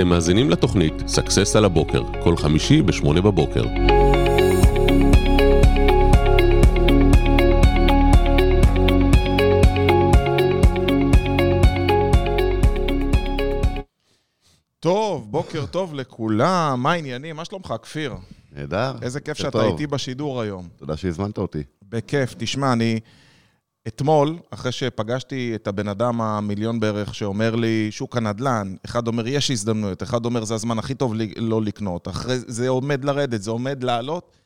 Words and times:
אתם 0.00 0.08
מאזינים 0.08 0.50
לתוכנית 0.50 0.92
Success 1.06 1.56
על 1.56 1.64
הבוקר, 1.64 2.02
כל 2.22 2.36
חמישי 2.36 2.82
ב-8 2.82 3.20
בבוקר. 3.20 3.64
טוב, 14.80 15.26
בוקר 15.30 15.66
טוב 15.66 15.94
לכולם, 15.94 16.80
מה 16.82 16.92
העניינים? 16.92 17.36
מה 17.36 17.44
שלומך, 17.44 17.74
כפיר? 17.82 18.14
נהדר. 18.52 18.92
איזה 19.02 19.20
כיף 19.20 19.38
שאתה 19.38 19.50
טוב. 19.50 19.72
איתי 19.72 19.86
בשידור 19.86 20.40
היום. 20.40 20.68
תודה 20.76 20.96
שהזמנת 20.96 21.38
אותי. 21.38 21.62
בכיף. 21.88 22.34
תשמע, 22.38 22.72
אני 22.72 23.00
אתמול, 23.88 24.38
אחרי 24.50 24.72
שפגשתי 24.72 25.52
את 25.54 25.66
הבן 25.66 25.88
אדם 25.88 26.20
המיליון 26.20 26.80
בערך 26.80 27.14
שאומר 27.14 27.54
לי, 27.56 27.88
שוק 27.90 28.16
הנדל"ן, 28.16 28.74
אחד 28.84 29.06
אומר, 29.08 29.26
יש 29.28 29.50
הזדמנויות, 29.50 30.02
אחד 30.02 30.24
אומר, 30.24 30.44
זה 30.44 30.54
הזמן 30.54 30.78
הכי 30.78 30.94
טוב 30.94 31.14
לי- 31.14 31.34
לא 31.36 31.62
לקנות, 31.62 32.08
אחרי 32.08 32.36
זה 32.38 32.68
עומד 32.68 33.04
לרדת, 33.04 33.42
זה 33.42 33.50
עומד 33.50 33.84
לעלות. 33.84 34.36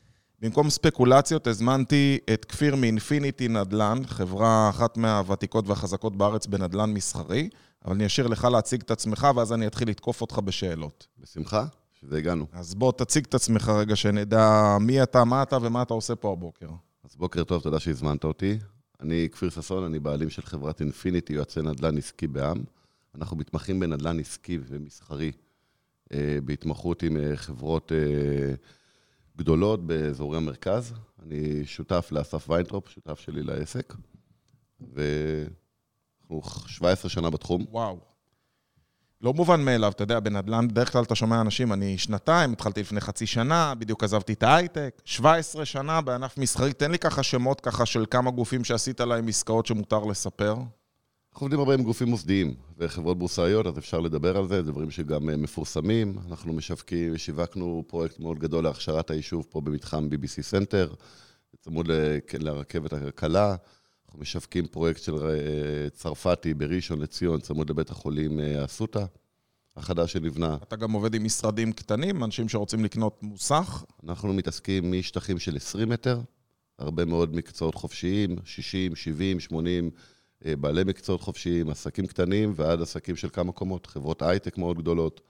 במקום 0.40 0.70
ספקולציות, 0.70 1.46
הזמנתי 1.46 2.18
את 2.34 2.44
כפיר 2.44 2.76
מ 2.76 2.84
Infinity 2.84 3.48
נדל"ן, 3.48 3.98
חברה 4.06 4.68
אחת 4.70 4.96
מהוותיקות 4.96 5.68
והחזקות 5.68 6.16
בארץ 6.16 6.46
בנדל"ן 6.46 6.90
מסחרי, 6.92 7.48
אבל 7.84 7.94
אני 7.94 8.06
אשאיר 8.06 8.26
לך 8.26 8.44
להציג 8.44 8.80
את 8.80 8.90
עצמך, 8.90 9.26
ואז 9.36 9.52
אני 9.52 9.66
אתחיל 9.66 9.88
לתקוף 9.88 10.20
אותך 10.20 10.38
בשאלות. 10.38 11.06
בשמחה, 11.18 11.64
שזה 12.00 12.18
הגענו. 12.18 12.46
אז 12.52 12.74
בוא 12.74 12.92
תציג 12.92 13.24
את 13.28 13.34
עצמך 13.34 13.68
רגע, 13.68 13.96
שנדע 13.96 14.76
מי 14.80 15.02
אתה, 15.02 15.24
מה 15.24 15.42
אתה 15.42 15.58
ומה 15.62 15.82
אתה 15.82 15.94
עושה 15.94 16.14
פה 16.14 16.32
הבוקר. 16.32 16.68
אז 17.04 17.16
בוקר 17.16 17.44
טוב, 17.44 17.62
תודה 17.62 17.80
שהזמנת 17.80 18.24
אותי. 18.24 18.58
אני 19.00 19.28
כפיר 19.32 19.50
ששון, 19.50 19.84
אני 19.84 19.98
בעלים 19.98 20.30
של 20.30 20.42
חברת 20.42 20.80
Infinity, 20.80 21.32
יועצי 21.32 21.62
נדל"ן 21.62 21.98
עסקי 21.98 22.26
בע"מ. 22.26 22.64
אנחנו 23.14 23.36
מתמחים 23.36 23.80
בנדל"ן 23.80 24.20
עסקי 24.20 24.58
ומסחרי, 24.66 25.32
אה, 26.12 26.38
בהתמחות 26.44 27.02
עם 27.02 27.16
אה, 27.16 27.36
חברות 27.36 27.92
אה, 27.92 28.54
גדולות 29.36 29.86
באזורי 29.86 30.36
המרכז. 30.36 30.92
אני 31.22 31.66
שותף 31.66 32.08
לאסף 32.12 32.50
ויינטרופ, 32.50 32.88
שותף 32.88 33.20
שלי 33.20 33.42
לעסק, 33.42 33.94
ואנחנו 34.80 36.50
17 36.68 37.10
שנה 37.10 37.30
בתחום. 37.30 37.64
וואו. 37.70 38.13
לא 39.24 39.34
מובן 39.34 39.64
מאליו, 39.64 39.92
אתה 39.92 40.02
יודע, 40.02 40.20
בנדל"ן 40.20 40.68
בדרך 40.68 40.92
כלל 40.92 41.02
אתה 41.02 41.14
שומע 41.14 41.40
אנשים, 41.40 41.72
אני 41.72 41.98
שנתיים, 41.98 42.52
התחלתי 42.52 42.80
לפני 42.80 43.00
חצי 43.00 43.26
שנה, 43.26 43.74
בדיוק 43.78 44.04
עזבתי 44.04 44.32
את 44.32 44.42
ההייטק, 44.42 45.02
17 45.04 45.64
שנה 45.64 46.00
בענף 46.00 46.38
מסחרי, 46.38 46.72
תן 46.72 46.90
לי 46.90 46.98
ככה 46.98 47.22
שמות 47.22 47.60
ככה 47.60 47.86
של 47.86 48.04
כמה 48.10 48.30
גופים 48.30 48.64
שעשית 48.64 49.00
להם 49.00 49.28
עסקאות 49.28 49.66
שמותר 49.66 50.04
לספר. 50.04 50.54
אנחנו 51.32 51.44
עובדים 51.44 51.58
הרבה 51.58 51.74
עם 51.74 51.82
גופים 51.82 52.08
מוסדיים 52.08 52.54
וחברות 52.78 53.18
בורסאיות, 53.18 53.66
אז 53.66 53.78
אפשר 53.78 54.00
לדבר 54.00 54.36
על 54.36 54.48
זה, 54.48 54.62
דברים 54.62 54.90
שגם 54.90 55.30
אה, 55.30 55.36
מפורסמים. 55.36 56.18
אנחנו 56.28 56.52
משווקים, 56.52 57.18
שיווקנו 57.18 57.84
פרויקט 57.86 58.18
מאוד 58.18 58.38
גדול 58.38 58.64
להכשרת 58.64 59.10
היישוב 59.10 59.46
פה 59.50 59.60
במתחם 59.60 60.08
BBC 60.12 60.42
Center, 60.42 60.94
צמוד 61.60 61.90
כן, 62.26 62.42
לרכבת 62.42 62.92
הקלה. 62.92 63.56
אנחנו 64.14 64.22
משווקים 64.22 64.66
פרויקט 64.66 65.02
של 65.02 65.14
אה, 65.14 65.90
צרפתי 65.90 66.54
בראשון 66.54 67.02
לציון, 67.02 67.40
צמוד 67.40 67.70
לבית 67.70 67.90
החולים 67.90 68.40
אה, 68.40 68.64
אסותא, 68.64 69.04
החדש 69.76 70.12
שנבנה. 70.12 70.56
אתה 70.62 70.76
גם 70.76 70.92
עובד 70.92 71.14
עם 71.14 71.24
משרדים 71.24 71.72
קטנים, 71.72 72.24
אנשים 72.24 72.48
שרוצים 72.48 72.84
לקנות 72.84 73.22
מוסך. 73.22 73.84
אנחנו 74.04 74.32
מתעסקים 74.32 74.92
משטחים 74.92 75.38
של 75.38 75.56
20 75.56 75.88
מטר, 75.88 76.20
הרבה 76.78 77.04
מאוד 77.04 77.36
מקצועות 77.36 77.74
חופשיים, 77.74 78.36
60, 78.44 78.96
70, 78.96 79.40
80 79.40 79.90
אה, 80.46 80.56
בעלי 80.56 80.84
מקצועות 80.84 81.20
חופשיים, 81.20 81.70
עסקים 81.70 82.06
קטנים 82.06 82.52
ועד 82.56 82.82
עסקים 82.82 83.16
של 83.16 83.28
כמה 83.32 83.52
קומות, 83.52 83.86
חברות 83.86 84.22
הייטק 84.22 84.58
מאוד 84.58 84.78
גדולות. 84.78 85.20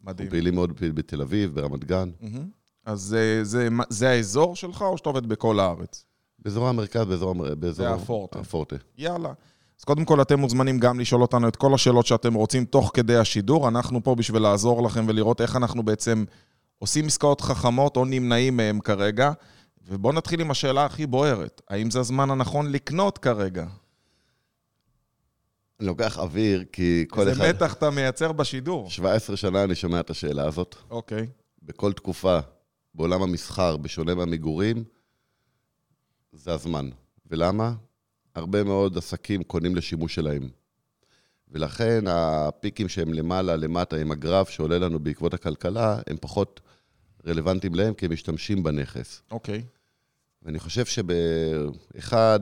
מדהים. 0.00 0.26
אנחנו 0.26 0.30
פעילים 0.30 0.54
מאוד 0.54 0.72
בתל 0.80 1.22
אביב, 1.22 1.54
ברמת 1.54 1.84
גן. 1.84 2.10
מהמם. 2.20 2.48
אז 2.84 3.00
זה, 3.00 3.40
זה, 3.44 3.68
זה 3.88 4.08
האזור 4.10 4.56
שלך, 4.56 4.82
או 4.82 4.98
שאתה 4.98 5.08
עובד 5.08 5.26
בכל 5.26 5.60
הארץ? 5.60 6.07
באזור 6.38 6.68
המרכז, 6.68 7.06
באזור... 7.06 7.34
באזור 7.34 7.72
זה 7.72 7.90
הפורטה. 7.90 8.38
הפורטה. 8.38 8.76
יאללה. 8.98 9.32
אז 9.78 9.84
קודם 9.84 10.04
כל, 10.04 10.22
אתם 10.22 10.40
מוזמנים 10.40 10.78
גם 10.78 11.00
לשאול 11.00 11.22
אותנו 11.22 11.48
את 11.48 11.56
כל 11.56 11.74
השאלות 11.74 12.06
שאתם 12.06 12.34
רוצים 12.34 12.64
תוך 12.64 12.90
כדי 12.94 13.16
השידור. 13.16 13.68
אנחנו 13.68 14.02
פה 14.04 14.14
בשביל 14.14 14.42
לעזור 14.42 14.82
לכם 14.82 15.04
ולראות 15.08 15.40
איך 15.40 15.56
אנחנו 15.56 15.82
בעצם 15.82 16.24
עושים 16.78 17.06
עסקאות 17.06 17.40
חכמות 17.40 17.96
או 17.96 18.04
נמנעים 18.04 18.56
מהם 18.56 18.80
כרגע. 18.80 19.32
ובואו 19.88 20.12
נתחיל 20.12 20.40
עם 20.40 20.50
השאלה 20.50 20.84
הכי 20.84 21.06
בוערת. 21.06 21.62
האם 21.68 21.90
זה 21.90 22.00
הזמן 22.00 22.30
הנכון 22.30 22.72
לקנות 22.72 23.18
כרגע? 23.18 23.66
אני 25.80 25.86
לוקח 25.86 26.18
אוויר, 26.18 26.64
כי 26.72 27.04
כל 27.08 27.20
איזה 27.20 27.32
אחד... 27.32 27.48
מתח 27.48 27.72
אתה 27.72 27.90
מייצר 27.90 28.32
בשידור. 28.32 28.90
17 28.90 29.36
שנה 29.36 29.64
אני 29.64 29.74
שומע 29.74 30.00
את 30.00 30.10
השאלה 30.10 30.46
הזאת. 30.46 30.76
אוקיי. 30.90 31.26
בכל 31.62 31.92
תקופה 31.92 32.38
בעולם 32.94 33.22
המסחר, 33.22 33.76
בשונה 33.76 34.14
מהמגורים, 34.14 34.84
זה 36.32 36.52
הזמן. 36.52 36.90
ולמה? 37.26 37.74
הרבה 38.34 38.64
מאוד 38.64 38.98
עסקים 38.98 39.42
קונים 39.42 39.76
לשימוש 39.76 40.14
שלהם. 40.14 40.48
ולכן 41.50 42.04
הפיקים 42.06 42.88
שהם 42.88 43.12
למעלה, 43.12 43.56
למטה, 43.56 43.96
עם 43.96 44.10
הגרף 44.10 44.48
שעולה 44.48 44.78
לנו 44.78 44.98
בעקבות 44.98 45.34
הכלכלה, 45.34 45.98
הם 46.06 46.16
פחות 46.20 46.60
רלוונטיים 47.26 47.74
להם, 47.74 47.94
כי 47.94 48.06
הם 48.06 48.12
משתמשים 48.12 48.62
בנכס. 48.62 49.22
אוקיי. 49.30 49.62
ואני 50.42 50.58
חושב 50.58 50.84
שבאחד, 50.84 52.40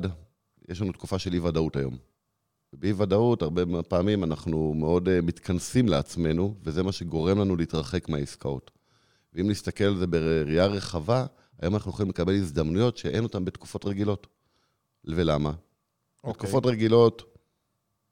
יש 0.68 0.80
לנו 0.80 0.92
תקופה 0.92 1.18
של 1.18 1.32
אי-ודאות 1.32 1.76
היום. 1.76 1.96
ובאי-ודאות, 2.72 3.42
הרבה 3.42 3.82
פעמים 3.88 4.24
אנחנו 4.24 4.74
מאוד 4.74 5.08
אה, 5.08 5.20
מתכנסים 5.20 5.88
לעצמנו, 5.88 6.54
וזה 6.62 6.82
מה 6.82 6.92
שגורם 6.92 7.38
לנו 7.38 7.56
להתרחק 7.56 8.08
מהעסקאות. 8.08 8.70
ואם 9.32 9.50
נסתכל 9.50 9.84
על 9.84 9.96
זה 9.96 10.06
בראייה 10.06 10.66
רחבה, 10.66 11.26
היום 11.62 11.74
אנחנו 11.74 11.90
יכולים 11.90 12.10
לקבל 12.10 12.34
הזדמנויות 12.34 12.96
שאין 12.96 13.24
אותן 13.24 13.44
בתקופות 13.44 13.84
רגילות. 13.84 14.26
ולמה? 15.04 15.52
אוקיי. 16.24 16.32
בתקופות 16.32 16.66
רגילות, 16.66 17.36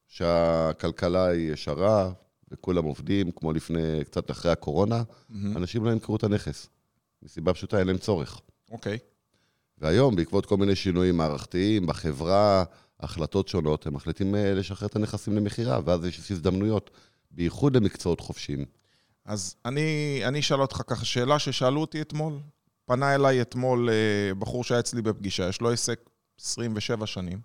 שהכלכלה 0.09 1.27
היא 1.27 1.53
ישרה, 1.53 2.12
וכולם 2.50 2.84
עובדים, 2.84 3.31
כמו 3.31 3.53
לפני, 3.53 4.05
קצת 4.05 4.31
אחרי 4.31 4.53
הקורונה, 4.53 5.03
מהמם. 5.28 5.56
אנשים 5.56 5.84
לא 5.84 5.91
ימכרו 5.91 6.16
את 6.16 6.25
הנכס. 6.25 6.69
מסיבה 7.22 7.55
פשוטה, 7.55 7.78
אין 7.78 7.87
להם 7.87 7.99
צורך. 7.99 8.41
אוקיי. 8.71 8.99
והיום, 9.78 10.16
בעקבות 10.16 10.47
כל 10.47 10.56
מיני 10.56 10.76
שינויים 10.76 11.16
מערכתיים 11.16 11.87
בחברה, 11.87 12.65
החלטות 13.00 13.49
שונות, 13.49 13.87
הם 13.87 13.94
מחליטים 13.94 14.34
אה, 14.34 14.55
לשחרר 14.55 14.88
את 14.88 14.97
הנכסים 14.97 15.37
למכירה, 15.37 15.81
ואז 15.84 16.05
יש 16.05 16.31
הזדמנויות, 16.31 16.91
בייחוד 17.31 17.76
למקצועות 17.76 18.21
חופשיים. 18.21 18.65
אז 19.25 19.56
אני, 19.65 20.21
אני 20.25 20.41
אשאל 20.41 20.61
אותך 20.61 20.82
ככה 20.87 21.05
שאלה 21.05 21.38
ששאלו 21.38 21.81
אותי 21.81 22.00
אתמול. 22.00 22.38
פנה 22.86 23.14
אליי 23.14 23.42
אתמול 23.42 23.90
אה, 23.90 24.34
בחור 24.34 24.64
שהיה 24.64 24.80
אצלי 24.80 25.02
בפגישה, 25.02 25.48
יש 25.48 25.60
לו 25.60 25.70
עסק 25.70 26.10
27 26.40 27.06
שנים. 27.06 27.40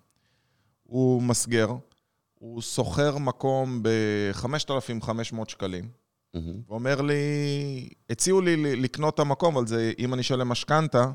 הוא 0.82 1.22
מסגר, 1.22 1.68
הוא 2.34 2.60
שוכר 2.60 3.18
מקום 3.18 3.82
ב-5,500 3.82 5.48
שקלים, 5.48 5.88
מהמם. 6.34 6.60
ואומר 6.68 7.00
לי, 7.00 7.14
הציעו 8.10 8.40
לי 8.40 8.76
לקנות 8.76 9.14
את 9.14 9.18
המקום, 9.18 9.56
אבל 9.56 9.66
זה, 9.66 9.92
אם 9.98 10.14
אני 10.14 10.22
אשלם 10.22 10.48
משכנתה, 10.48 11.10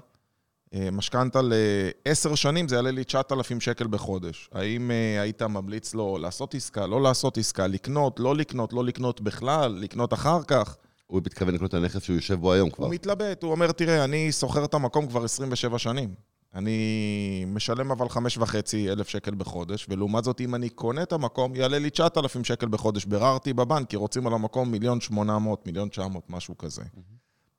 אה, 0.73 0.91
משכנתה 0.91 1.39
לעשר 1.43 2.35
שנים, 2.35 2.67
זה 2.67 2.75
יעלה 2.75 2.91
לי 2.91 3.03
9,000 3.03 3.61
שקל 3.61 3.87
בחודש. 3.87 4.49
האם 4.51 4.91
אה, 4.91 5.21
היית 5.21 5.41
ממליץ 5.41 5.93
לו 5.93 6.17
לעשות 6.17 6.55
עסקה, 6.55 6.87
לא 6.87 7.01
לעשות 7.01 7.37
עסקה, 7.37 7.67
לקנות, 7.67 8.19
לא 8.19 8.35
לקנות, 8.35 8.73
לא 8.73 8.85
לקנות 8.85 9.21
בכלל, 9.21 9.71
לקנות 9.71 10.13
אחר 10.13 10.43
כך? 10.43 10.77
הוא 11.07 11.21
מתכוון 11.25 11.53
לקנות 11.53 11.69
את 11.69 11.73
הנכס 11.73 12.03
שהוא 12.03 12.15
יושב 12.15 12.33
בו 12.33 12.53
היום 12.53 12.69
כבר. 12.69 12.85
הוא 12.85 12.93
מתלבט, 12.93 13.43
הוא 13.43 13.51
אומר, 13.51 13.71
תראה, 13.71 14.03
אני 14.03 14.31
שוכר 14.31 14.65
את 14.65 14.73
המקום 14.73 15.07
כבר 15.07 15.23
27 15.23 15.79
שנים. 15.79 16.13
אני 16.55 17.45
משלם 17.47 17.91
אבל 17.91 18.09
5,500 18.09 18.73
אלף 18.91 19.09
שקל 19.09 19.35
בחודש, 19.35 19.85
ולעומת 19.89 20.23
זאת, 20.23 20.41
אם 20.41 20.55
אני 20.55 20.69
קונה 20.69 21.03
את 21.03 21.13
המקום, 21.13 21.55
יעלה 21.55 21.79
לי 21.79 21.89
9,000 21.89 22.43
שקל 22.43 22.67
בחודש. 22.67 23.05
ביררתי 23.05 23.53
בבנק, 23.53 23.89
כי 23.89 23.95
רוצים 23.95 24.27
על 24.27 24.33
המקום 24.33 24.71
מיליון 24.71 25.01
800, 25.01 25.65
מיליון 25.65 25.89
900, 25.89 26.29
משהו 26.29 26.57
כזה. 26.57 26.83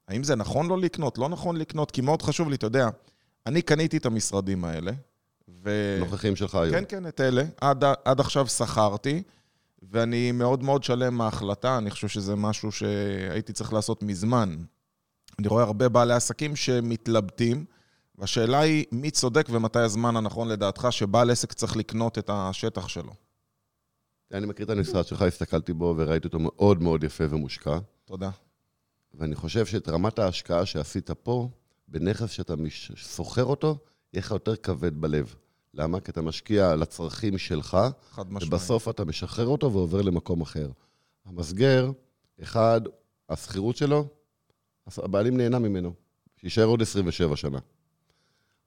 האם 0.08 0.24
זה 0.24 0.36
נכון 0.36 0.68
לא 0.68 0.78
לקנות? 0.78 1.18
לא 1.18 1.28
נכון 1.28 1.56
לקנות, 1.56 1.90
כי 1.90 2.00
מאוד 2.00 2.22
חשוב 2.22 2.48
לי, 2.48 2.54
אתה 2.54 2.66
יודע, 2.66 2.88
אני 3.46 3.62
קניתי 3.62 3.96
את 3.96 4.06
המשרדים 4.06 4.64
האלה, 4.64 4.92
ו... 5.64 5.96
נוכחים 6.00 6.36
שלך 6.36 6.54
היום. 6.54 6.74
כן, 6.74 6.84
כן, 6.88 7.06
את 7.06 7.20
אלה. 7.20 7.44
עד, 7.60 7.84
עד 8.04 8.20
עכשיו 8.20 8.46
שכרתי, 8.46 9.22
ואני 9.82 10.32
מאוד 10.32 10.62
מאוד 10.62 10.84
שלם 10.84 11.14
מההחלטה. 11.14 11.78
אני 11.78 11.90
חושב 11.90 12.08
שזה 12.08 12.36
משהו 12.36 12.72
שהייתי 12.72 13.52
צריך 13.52 13.72
לעשות 13.72 14.02
מזמן. 14.02 14.56
אני 15.38 15.48
רואה 15.48 15.62
הרבה 15.62 15.88
בעלי 15.88 16.14
עסקים 16.14 16.56
שמתלבטים, 16.56 17.64
והשאלה 18.18 18.60
היא, 18.60 18.84
מי 18.92 19.10
צודק 19.10 19.46
ומתי 19.50 19.78
הזמן 19.78 20.16
הנכון 20.16 20.48
לדעתך 20.48 20.88
שבעל 20.90 21.30
עסק 21.30 21.52
צריך 21.52 21.76
לקנות 21.76 22.18
את 22.18 22.30
השטח 22.32 22.88
שלו? 22.88 23.12
אני 24.32 24.46
מכיר 24.46 24.64
את 24.64 24.70
המשרד 24.70 25.06
שלך, 25.06 25.22
הסתכלתי 25.22 25.72
בו 25.72 25.94
וראיתי 25.96 26.26
אותו 26.26 26.38
מאוד 26.40 26.82
מאוד 26.82 27.04
יפה 27.04 27.24
ומושקע. 27.30 27.78
תודה. 28.04 28.30
ואני 29.14 29.34
חושב 29.34 29.66
שאת 29.66 29.88
רמת 29.88 30.18
ההשקעה 30.18 30.66
שעשית 30.66 31.10
פה, 31.10 31.48
בנכס 31.88 32.30
שאתה 32.30 32.54
שוכר 32.94 33.44
אותו, 33.44 33.78
יהיה 34.12 34.20
לך 34.20 34.30
יותר 34.30 34.56
כבד 34.56 35.00
בלב. 35.00 35.34
למה? 35.76 36.00
כי 36.00 36.10
אתה 36.10 36.22
משקיע 36.22 36.76
לצרכים 36.76 37.38
שלך, 37.38 37.78
חד 38.10 38.32
משמעית. 38.32 38.52
ובסוף 38.52 38.88
אתה 38.88 39.04
משחרר 39.04 39.46
אותו 39.46 39.72
ועובר 39.72 40.02
למקום 40.02 40.40
אחר. 40.40 40.70
המסגר, 41.24 41.90
אחד, 42.42 42.80
השכירות 43.28 43.76
שלו, 43.76 44.08
הבעלים 44.96 45.36
נהנה 45.36 45.58
ממנו, 45.58 45.92
שיישאר 46.36 46.64
עוד 46.64 46.82
27 46.82 47.36
שנה. 47.36 47.58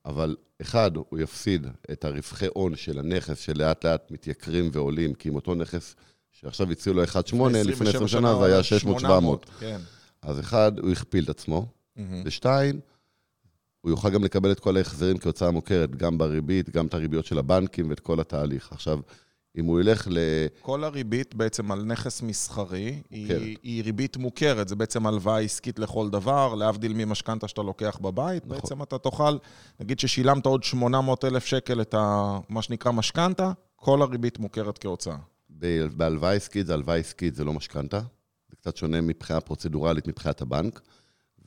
אבל 0.06 0.36
אחד, 0.62 0.92
הוא 0.96 1.20
יפסיד 1.20 1.68
את 1.92 2.06
הרווחי 2.06 2.48
הון 2.54 2.76
של 2.76 3.00
הנכס 3.00 3.40
שלאט 3.40 3.86
לאט 3.86 4.12
מתייקרים 4.12 4.70
ועולים, 4.74 5.14
כי 5.14 5.30
אם 5.30 5.36
אותו 5.36 5.56
נכס 5.56 5.96
שעכשיו 6.32 6.72
הציעו 6.72 6.96
לו 6.96 7.04
1.8, 7.04 7.10
לפני 7.66 7.90
20 7.90 8.08
שנה 8.08 8.36
זה 8.40 8.46
היה 8.46 8.60
600-700. 9.00 9.50
כן. 9.60 9.80
אז 10.22 10.40
אחד, 10.40 10.80
הוא 10.80 10.92
הכפיל 10.92 11.24
את 11.24 11.30
עצמו, 11.30 11.66
ושתיים, 12.26 12.80
הוא 13.81 13.92
יוכל 13.92 14.10
גם 14.10 14.24
לקבל 14.24 14.52
את 14.52 14.60
כל 14.60 14.78
ההחזרים 14.78 15.18
כהוצאה 15.18 15.52
מוכרת, 15.52 15.96
גם 15.96 16.18
בריבית, 16.18 16.70
גם 16.70 16.86
את 16.86 16.94
הריביות 16.94 17.26
של 17.26 17.38
הבנקים 17.38 17.90
ואת 17.90 18.00
כל 18.00 18.20
התהליך. 18.20 18.72
עכשיו, 18.72 19.00
אם 19.58 19.66
הוא 19.66 19.80
ילך 19.80 20.08
ל... 20.12 20.18
כל 20.62 20.84
הריבית 20.84 21.36
בעצם 21.36 21.72
על 21.72 21.84
נכס 21.84 22.22
מסחרי, 22.22 23.02
מוכרת. 23.12 23.42
היא, 23.42 23.58
היא 23.64 23.84
ריבית 23.84 24.18
מוכרת, 24.18 24.68
זה 24.68 24.76
בעצם 24.76 25.08
הלוואה 25.08 25.40
עסקית 25.40 25.80
לכל 25.80 26.10
דבר, 26.10 26.56
להבדיל 26.56 26.94
ממשכנתה 26.94 27.48
שאתה 27.48 27.62
לוקח 27.62 28.00
בבית, 28.02 28.46
נכון. 28.46 28.58
בעצם 28.58 28.84
אתה 28.84 28.98
תוכל, 28.98 29.38
נגיד 29.80 30.00
ששילמת 30.00 30.46
עוד 30.46 30.64
800 30.64 31.26
אלף 31.26 31.46
שקל 31.46 31.81
את 31.81 31.94
ה, 31.94 32.38
מה 32.50 32.62
שנקרא 32.62 32.92
משכנתה, 32.92 33.52
כל 33.76 34.02
הריבית 34.02 34.40
מוכרת 34.40 34.78
כהוצאה. 34.78 35.18
בהלוואה 35.96 36.34
עסקית 36.34 36.68
זה 36.68 36.74
הלוואה 36.74 36.96
עסקית, 36.98 37.36
זה 37.36 37.44
לא 37.44 37.54
משכנתה. 37.54 38.00
זה 38.50 38.56
קצת 38.56 38.78
שונה 38.78 39.02
מבחינה 39.02 39.40
פרוצדורלית 39.42 40.08
מבחינת 40.08 40.42
הבנק, 40.42 40.81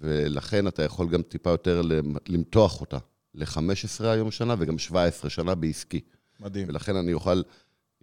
ולכן 0.02 0.66
אתה 0.69 0.82
יכול 0.82 1.08
גם 1.08 1.22
טיפה 1.22 1.50
יותר 1.50 1.82
למ- 1.82 2.16
למתוח 2.28 2.81
אותה 2.81 2.99
ל-15 3.34 3.60
היום 4.04 4.31
שנה 4.31 4.54
וגם 4.58 4.78
17 4.78 5.31
שנה 5.31 5.54
בעסקי. 5.54 6.00
מדהים. 6.40 6.69
ולכן 6.69 6.96
אני 6.96 7.12
אוכל, 7.12 7.43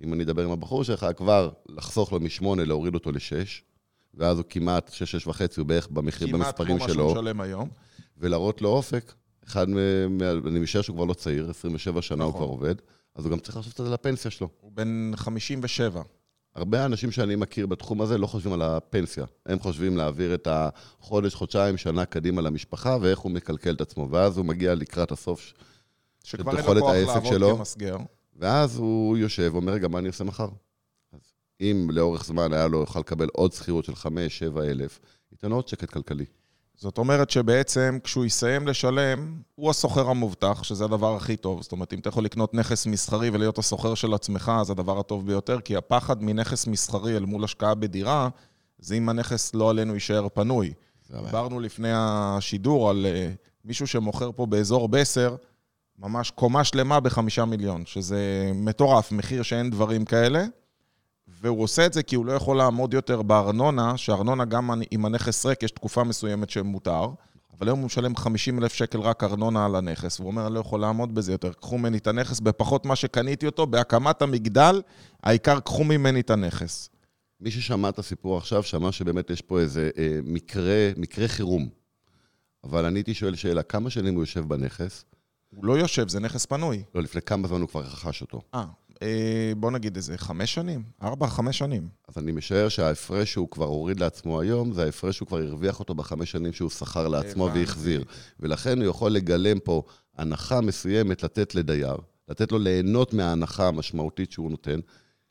אם 0.04 0.14
אני 0.14 0.24
אדבר 0.24 0.44
עם 0.44 0.52
הבחור 0.52 0.84
שלך, 0.84 1.08
כבר 1.18 1.50
לחסוך 1.70 2.12
לו 2.14 2.20
משמונה, 2.20 2.66
להוריד 2.66 2.94
אותו 2.94 3.12
לשש, 3.12 3.64
ואז 4.14 4.38
הוא 4.38 4.46
כמעט 4.50 4.92
שש, 4.94 5.12
שש 5.16 5.28
וחצי, 5.28 5.60
הוא 5.60 5.68
בערך 5.68 5.88
במחיר, 5.88 6.28
כמעט 6.28 6.40
במספרים 6.48 6.78
כמו 6.78 6.88
מה 6.88 6.94
שלו, 6.94 7.10
שהוא 7.10 7.22
משלם 7.22 7.42
היום. 7.42 7.70
ולהראות 8.18 8.62
לו 8.62 8.70
אופק. 8.70 9.14
אחד, 9.48 9.68
אני 10.48 10.60
משער 10.60 10.82
שהוא 10.82 10.96
כבר 10.96 11.06
לא 11.06 11.14
צעיר, 11.14 11.50
27 11.50 12.02
שנה 12.02 12.24
הוא 12.24 12.30
נכון. 12.30 12.42
כבר 12.42 12.50
עובד, 12.50 12.76
אז 13.16 13.26
הוא 13.26 13.32
גם 13.32 13.40
צריך 13.40 13.58
לעשות 13.58 13.80
את 13.80 13.86
זה 13.86 13.92
לפנסיה 13.92 14.32
שלו. 14.32 14.50
הוא 14.62 14.72
בן 14.72 15.12
57. 15.16 16.02
הרבה 16.60 16.86
אנשים 16.86 17.12
שאני 17.12 17.36
מכיר 17.36 17.68
בתחום 17.68 18.02
הזה 18.02 18.18
לא 18.18 18.28
חושבים 18.28 18.54
על 18.54 18.62
הפנסיה. 18.62 19.26
הם 19.46 19.60
חושבים 19.60 19.98
להעביר 19.98 20.34
את 20.34 20.48
החודש, 20.52 21.36
חודשיים, 21.36 21.78
שנה 21.78 22.06
קדימה 22.06 22.42
למשפחה, 22.42 22.98
ואיך 23.02 23.20
הוא 23.20 23.32
מקלקל 23.32 23.74
את 23.74 23.82
עצמו. 23.82 24.08
ואז 24.12 24.38
הוא 24.38 24.46
מגיע 24.46 24.76
לקראת 24.76 25.12
הסוף, 25.12 25.54
את 26.36 26.42
כוח 26.42 26.90
העסק 26.90 27.26
שלו. 27.30 27.58
כמסגר. 27.58 27.98
ואז 28.36 28.78
הוא 28.78 29.18
יושב 29.18 29.50
ואומר, 29.54 29.74
רגע, 29.74 29.88
מה 29.88 30.00
אני 30.00 30.08
עושה 30.08 30.24
מחר? 30.24 30.50
אז 31.14 31.20
אם 31.62 31.90
לאורך 31.94 32.26
זמן 32.26 32.54
היה 32.54 32.68
לו, 32.68 32.80
יוכל 32.80 33.00
לקבל 33.00 33.28
עוד 33.34 33.54
שכירות 33.54 33.86
של 33.86 33.94
5-7 33.94 34.08
אלף, 34.64 35.00
ייתן 35.32 35.50
לו 35.50 35.56
עוד 35.56 35.68
שקט 35.68 35.90
כלכלי. 35.90 36.26
זאת 36.80 36.98
אומרת 36.98 37.30
שבעצם 37.30 37.98
כשהוא 38.04 38.26
יסיים 38.26 38.68
לשלם, 38.68 39.38
הוא 39.56 39.70
הסוחר 39.70 40.10
המובטח, 40.10 40.64
שזה 40.64 40.86
הדבר 40.86 41.16
הכי 41.16 41.38
טוב. 41.38 41.62
זאת 41.62 41.72
אומרת, 41.72 41.94
אם 41.94 42.00
אתה 42.00 42.10
יכול 42.10 42.26
לקנות 42.26 42.54
נכס 42.54 42.86
מסחרי 42.86 43.30
ולהיות 43.30 43.58
הסוחר 43.58 43.96
של 43.96 44.14
עצמך, 44.14 44.52
זה 44.64 44.74
הדבר 44.74 45.00
הטוב 45.00 45.28
ביותר, 45.28 45.62
כי 45.62 45.76
הפחד 45.76 46.24
מנכס 46.24 46.68
מסחרי 46.68 47.18
אל 47.18 47.26
מול 47.26 47.44
השקעה 47.44 47.76
בדירה, 47.76 48.30
זה 48.80 48.96
אם 48.96 49.10
הנכס 49.10 49.56
לא 49.56 49.70
עלינו 49.70 49.94
יישאר 49.94 50.28
פנוי. 50.34 50.74
דיברנו 51.26 51.60
לפני 51.60 51.90
השידור 51.94 52.90
על 52.90 53.06
אה, 53.06 53.32
מישהו 53.66 53.88
שמוכר 53.88 54.32
פה 54.36 54.46
באזור 54.46 54.88
בסר, 54.88 55.36
ממש 56.00 56.32
קומה 56.32 56.64
שלמה 56.64 57.00
בחמישה 57.00 57.46
מיליון, 57.46 57.86
שזה 57.86 58.52
מטורף, 58.56 59.12
מחיר 59.12 59.44
שאין 59.44 59.70
דברים 59.70 60.06
כאלה. 60.06 60.46
והוא 61.42 61.64
עושה 61.64 61.86
את 61.86 61.94
זה 61.94 62.04
כי 62.04 62.16
הוא 62.16 62.26
לא 62.26 62.32
יכול 62.32 62.58
לעמוד 62.58 62.94
יותר 62.94 63.22
בארנונה, 63.22 63.98
שארנונה 63.98 64.46
גם 64.46 64.72
אם 64.92 65.06
הנכס 65.06 65.46
ריק, 65.46 65.64
יש 65.64 65.72
תקופה 65.72 66.04
מסוימת 66.04 66.50
שמותר, 66.50 67.08
אבל 67.58 67.68
היום 67.68 67.80
הוא 67.80 67.86
משלם 67.86 68.16
50 68.16 68.60
אלף 68.60 68.74
שקל 68.74 69.00
רק 69.00 69.24
ארנונה 69.24 69.66
על 69.66 69.76
הנכס, 69.76 70.20
והוא 70.20 70.32
אומר, 70.32 70.48
אני 70.48 70.54
לא 70.54 70.60
יכול 70.60 70.82
לעמוד 70.82 71.16
בזה 71.16 71.32
יותר, 71.32 71.54
קחו 71.54 71.78
ממני 71.78 71.98
את 71.98 72.08
הנכס 72.08 72.40
בפחות 72.40 72.86
מה 72.86 72.96
שקניתי 72.96 73.46
אותו, 73.46 73.68
בהקמת 73.68 74.22
המגדל, 74.22 74.82
העיקר 75.24 75.60
קחו 75.60 75.84
ממני 75.84 76.20
את 76.20 76.30
הנכס. 76.30 76.90
מי 77.42 77.52
ששמע 77.52 77.90
את 77.90 78.00
הסיפור 78.00 78.38
עכשיו, 78.38 78.64
שמע 78.64 78.92
שבאמת 78.92 79.30
יש 79.30 79.42
פה 79.42 79.60
איזה 79.60 79.90
אה, 79.98 80.20
מקרה, 80.24 80.92
מקרה 80.98 81.28
חירום. 81.28 81.70
אבל 82.64 82.86
אני 82.86 83.00
הייתי 83.00 83.14
שואל 83.14 83.36
שאלה, 83.36 83.64
כמה 83.64 83.90
שנים 83.90 84.14
הוא 84.14 84.24
יושב 84.24 84.46
בנכס? 84.48 85.06
הוא 85.56 85.66
לא 85.66 85.80
יושב, 85.80 86.08
זה 86.08 86.20
נכס 86.20 86.46
פנוי. 86.46 86.84
לא, 86.96 87.02
לפני 87.02 87.22
כמה 87.22 87.48
זמן 87.48 87.62
הוא 87.62 87.70
כבר 87.70 87.82
רכש 87.82 88.22
אותו. 88.22 88.42
אה, 88.54 88.60
אה, 88.60 88.66
בוא 89.58 89.72
נגיד 89.72 89.96
איזה 89.96 90.18
חמש 90.18 90.54
שנים, 90.54 90.84
ארבע, 91.02 91.28
חמש 91.28 91.58
שנים. 91.58 91.90
אז 92.08 92.18
אני 92.18 92.32
משער 92.32 92.70
שההפרש 92.70 93.32
שהוא 93.32 93.50
כבר 93.50 93.66
הוריד 93.66 94.00
לעצמו 94.00 94.42
היום, 94.42 94.74
זה 94.74 94.84
ההפרש 94.84 95.18
שהוא 95.18 95.28
כבר 95.28 95.38
הרוויח 95.38 95.80
אותו 95.80 95.94
בחמש 95.94 96.32
שנים 96.32 96.54
שהוא 96.54 96.70
שכר 96.70 97.08
לעצמו. 97.08 97.50
והחזיר. 97.54 98.04
ולכן 98.40 98.82
הוא 98.82 98.90
יכול 98.90 99.12
לגלם 99.12 99.60
פה 99.60 99.84
הנחה 100.18 100.62
מסוימת 100.62 101.24
לתת 101.24 101.56
לדייר, 101.56 101.98
לתת 102.30 102.52
לו 102.52 102.60
ליהנות 102.60 103.14
מההנחה 103.14 103.68
המשמעותית 103.68 104.32
שהוא 104.32 104.52
נותן, 104.52 104.80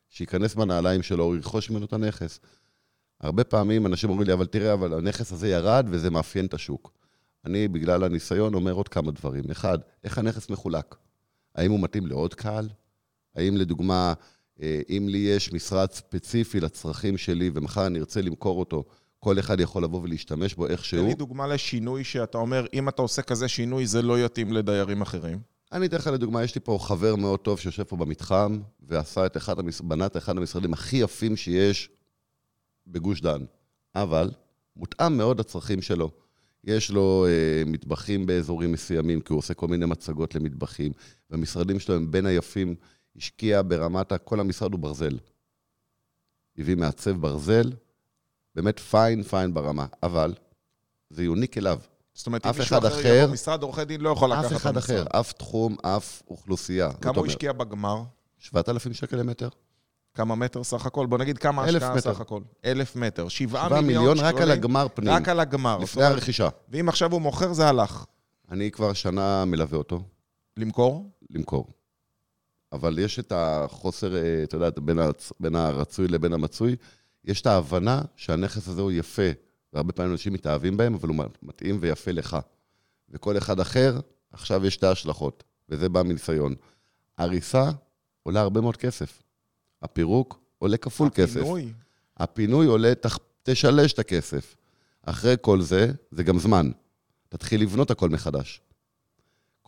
שייכנס 0.09 0.55
בנעליים 0.55 1.03
שלו, 1.03 1.25
הוא 1.25 1.37
ירכוש 1.37 1.71
ממנו 1.71 1.85
את 1.85 1.93
הנכס. 1.93 2.41
הרבה 3.21 3.45
פעמים 3.45 3.87
אנשים 3.87 4.11
אומרים 4.11 4.27
לי, 4.27 4.33
אבל 4.33 4.47
תראה, 4.47 4.73
אבל 4.73 4.95
הנכס 4.95 5.33
הזה 5.33 5.49
ירד 5.49 5.87
וזה 5.91 6.11
מאפיין 6.11 6.47
את 6.47 6.55
השוק. 6.55 6.93
אני, 7.45 7.69
בגלל 7.69 8.05
הניסיון, 8.05 8.55
אומר 8.55 8.73
עוד 8.73 8.89
כמה 8.89 9.13
דברים. 9.13 9.51
אחד, 9.51 9.79
איך 10.05 10.19
הנכס 10.19 10.51
מחולק? 10.51 10.95
האם 11.55 11.71
הוא 11.71 11.81
מתאים 11.81 12.07
לעוד 12.07 12.35
קהל? 12.35 12.69
האם 13.37 13.57
לדוגמה, 13.57 14.13
אה, 14.63 14.81
אם 14.89 15.07
לי 15.09 15.19
יש 15.19 15.53
משרד 15.53 15.93
ספציפי 15.93 16.61
לצרכים 16.61 17.19
שלי 17.19 17.51
ומחר 17.55 17.87
אני 17.87 17.99
ארצה 17.99 18.23
למכור 18.23 18.59
אותו, 18.59 18.85
כל 19.19 19.39
אחד 19.39 19.61
יכול 19.61 19.85
לבוא 19.85 20.03
ולהשתמש 20.03 20.55
בו 20.55 20.67
תן 20.67 20.73
איכשהו? 20.73 21.07
לי 21.07 21.15
דוגמה 21.15 21.47
לשינוי 21.47 22.05
שאתה 22.05 22.39
אומר, 22.39 22.67
אם 22.75 22.89
אתה 22.89 23.03
עושה 23.03 23.23
כזה 23.23 23.49
שינוי, 23.49 23.87
זה 23.87 24.03
לא 24.03 24.25
יתאים 24.25 24.53
לדיירים 24.53 25.03
אחרים. 25.03 25.39
אני 25.73 25.87
אתן 25.87 25.97
לך 25.97 26.07
לדוגמה, 26.07 26.45
יש 26.45 26.55
לי 26.55 26.61
פה 26.61 26.79
חבר 26.81 27.17
מאוד 27.17 27.41
טוב 27.41 27.59
שיושב 27.59 27.83
פה 27.83 27.97
במתחם, 27.97 28.59
ועשה 28.81 29.27
את 29.27 29.37
אחד, 29.37 29.59
המש... 29.59 29.81
בנה 29.81 30.07
את 30.07 30.17
אחד 30.17 30.37
המשרדים 30.37 30.73
הכי 30.73 30.97
יפים 30.97 31.37
שיש 31.37 31.91
בגוש 32.87 33.21
דן. 33.21 33.45
אבל 33.95 34.31
מותאם 34.77 35.17
מאוד 35.17 35.41
לצרכים 35.41 35.83
שלו. 35.83 36.11
יש 36.65 36.91
לו 36.91 37.27
אה, 37.29 37.63
מטבחים 37.67 38.27
באזורים 38.27 38.73
מסוימים, 38.73 39.21
כי 39.21 39.33
הוא 39.33 39.39
עושה 39.39 39.55
כל 39.55 39.69
מיני 39.69 39.87
מצגות 39.87 40.35
למטבחים, 40.35 40.93
והמשרדים 41.31 41.81
שלו 41.81 41.95
הם 41.95 42.11
בין 42.11 42.27
היפים, 42.27 42.75
השקיע 43.19 43.63
ברמת, 43.67 44.13
כל 44.25 44.41
המשרד 44.41 44.73
הוא 44.73 44.81
ברזל. 44.81 45.19
הביא 46.59 46.77
מעצב 46.77 47.11
ברזל, 47.11 47.73
באמת 48.55 48.79
פיין 48.81 49.23
פיין 49.23 49.55
ברמה, 49.55 49.87
אבל 50.03 50.35
זה 51.11 51.25
יוניק 51.25 51.59
אליו. 51.59 51.79
זאת 52.15 52.27
אומרת, 52.27 52.47
אם 52.47 52.51
אף 52.51 52.59
מישהו 52.59 52.77
אחד 52.79 52.87
אחר 52.87 53.01
אחר- 53.01 53.15
יבוא, 53.23 53.35
משרד 53.35 53.63
עורכי 53.63 53.85
דין 53.85 54.01
לא 54.01 54.11
יכול 54.11 54.31
לקחת 54.33 54.45
אף 54.45 54.53
את 54.53 54.57
אחד 54.57 54.77
המשרד. 54.77 55.07
אחר, 55.07 55.21
אף 55.21 55.33
תחום, 55.33 55.77
אף 55.83 56.23
אוכלוסייה. 56.31 56.93
כמה 56.93 57.19
הוא 57.19 57.27
השקיע 57.27 57.53
בגמר? 57.53 58.03
7,000 58.39 58.93
שקל 58.93 59.17
למטר. 59.17 59.49
כמה 60.15 60.35
מטר 60.35 60.65
סך 60.65 60.87
הכל? 60.87 61.07
בוא 61.07 61.19
נגיד 61.19 61.39
כמה 61.39 61.65
השקעה 61.65 61.95
מטר. 61.95 62.15
סך 62.15 62.21
הכל. 62.21 62.41
אלף 62.65 62.97
מטר. 62.97 63.29
שבעה 63.29 63.67
7 63.69 63.81
מיליון 63.81 64.05
מיליון 64.05 64.19
רק 64.19 64.35
על 64.35 64.41
שקלים. 64.41 64.51
הגמר 64.59 64.87
פנים, 64.95 65.13
רק 65.15 65.29
על 65.29 65.41
הגמר. 65.41 65.79
לפני 65.79 66.03
אומרת, 66.03 66.15
הרכישה. 66.19 66.49
ואם 66.69 66.89
עכשיו 66.89 67.13
הוא 67.13 67.21
מוכר, 67.21 67.53
זה 67.53 67.69
הלך. 67.69 68.05
אני 68.51 68.71
כבר 68.71 68.93
שנה 68.93 69.45
מלווה 69.45 69.79
אותו 69.79 70.03
למכור? 70.57 71.11
למכור. 71.31 71.67
אבל 72.73 72.99
יש 72.99 73.19
את 73.19 73.33
החוסר, 73.37 74.17
אה, 74.17 74.43
אתה 74.43 74.57
יודע, 74.57 74.71
בין, 74.81 74.99
הרצ... 74.99 75.33
בין 75.41 75.55
הרצוי 75.55 76.09
לבין 76.09 76.33
המצוי, 76.33 76.77
יש 77.25 77.41
את 77.41 77.47
ההבנה 77.47 78.03
שהנכס 78.17 78.69
הזה 78.69 78.81
הוא 78.81 78.93
יפה, 78.93 79.31
והרבה 79.73 79.93
פעמים 79.93 80.13
אנשים 80.13 80.33
מתאהבים 80.33 80.77
בהם, 80.77 80.95
אבל 80.95 81.09
הוא 81.09 81.17
מתאים 81.43 81.79
ויפה 81.81 82.11
לך. 82.11 82.37
וכל 83.11 83.39
אחד 83.39 83.61
אחר, 83.61 84.01
עכשיו 84.33 84.67
יש 84.67 84.75
שתי 84.75 84.87
השלכות, 84.87 85.45
וזה 85.69 85.89
בא 85.89 86.03
מניסיון. 86.03 86.55
הריסה 87.19 87.71
עולה 88.23 88.41
הרבה 88.41 88.61
מאוד 88.61 88.77
כסף. 88.77 89.23
הפירוק 89.83 90.41
עולה 90.59 90.77
כפול 90.77 91.09
כסף. 91.15 91.41
הפינוי. 91.41 91.73
הפינוי 92.17 92.67
עולה, 92.67 92.95
תח... 92.95 93.19
תשלש 93.43 93.93
את 93.93 93.99
הכסף. 93.99 94.57
אחרי 95.03 95.35
כל 95.41 95.61
זה, 95.61 95.93
זה 96.11 96.23
גם 96.23 96.39
זמן. 96.39 96.71
תתחיל 97.29 97.63
לבנות 97.63 97.91
הכל 97.91 98.09
מחדש. 98.09 98.61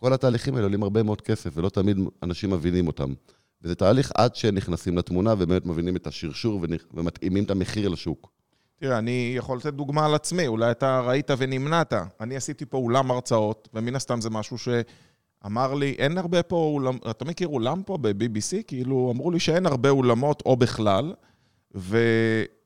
כל 0.01 0.13
התהליכים 0.13 0.55
האלה 0.55 0.65
עולים 0.65 0.83
הרבה 0.83 1.03
מאוד 1.03 1.21
כסף, 1.21 1.51
ולא 1.53 1.69
תמיד 1.69 1.97
אנשים 2.23 2.49
מבינים 2.49 2.87
אותם. 2.87 3.13
וזה 3.61 3.75
תהליך 3.75 4.11
עד 4.15 4.35
שנכנסים 4.35 4.97
לתמונה 4.97 5.33
ובאמת 5.33 5.65
מבינים 5.65 5.95
את 5.95 6.07
השרשור. 6.07 6.65
ומתאימים 6.93 7.43
את 7.43 7.51
המחיר 7.51 7.89
לשוק. 7.89 8.31
תראה, 8.75 8.97
אני 8.97 9.33
יכול 9.37 9.57
לתת 9.57 9.73
דוגמה 9.73 10.05
על 10.05 10.15
עצמי, 10.15 10.47
אולי 10.47 10.71
אתה 10.71 11.01
ראית 11.01 11.31
ונמנעת. 11.37 11.93
אני 12.21 12.35
עשיתי 12.35 12.65
פה 12.65 12.77
אולם 12.77 13.11
הרצאות, 13.11 13.69
ומן 13.73 13.95
הסתם 13.95 14.21
זה 14.21 14.29
משהו 14.29 14.57
שאמר 14.57 15.73
לי, 15.73 15.95
אין 15.97 16.17
הרבה 16.17 16.43
פה 16.43 16.55
אולם, 16.55 16.97
אתה 17.11 17.25
מכיר 17.25 17.47
אולם 17.47 17.83
פה 17.83 17.97
ב-BBC? 17.97 18.63
כאילו, 18.67 19.11
אמרו 19.15 19.31
לי 19.31 19.39
שאין 19.39 19.65
הרבה 19.65 19.89
אולמות 19.89 20.43
או 20.45 20.55
בכלל, 20.57 21.13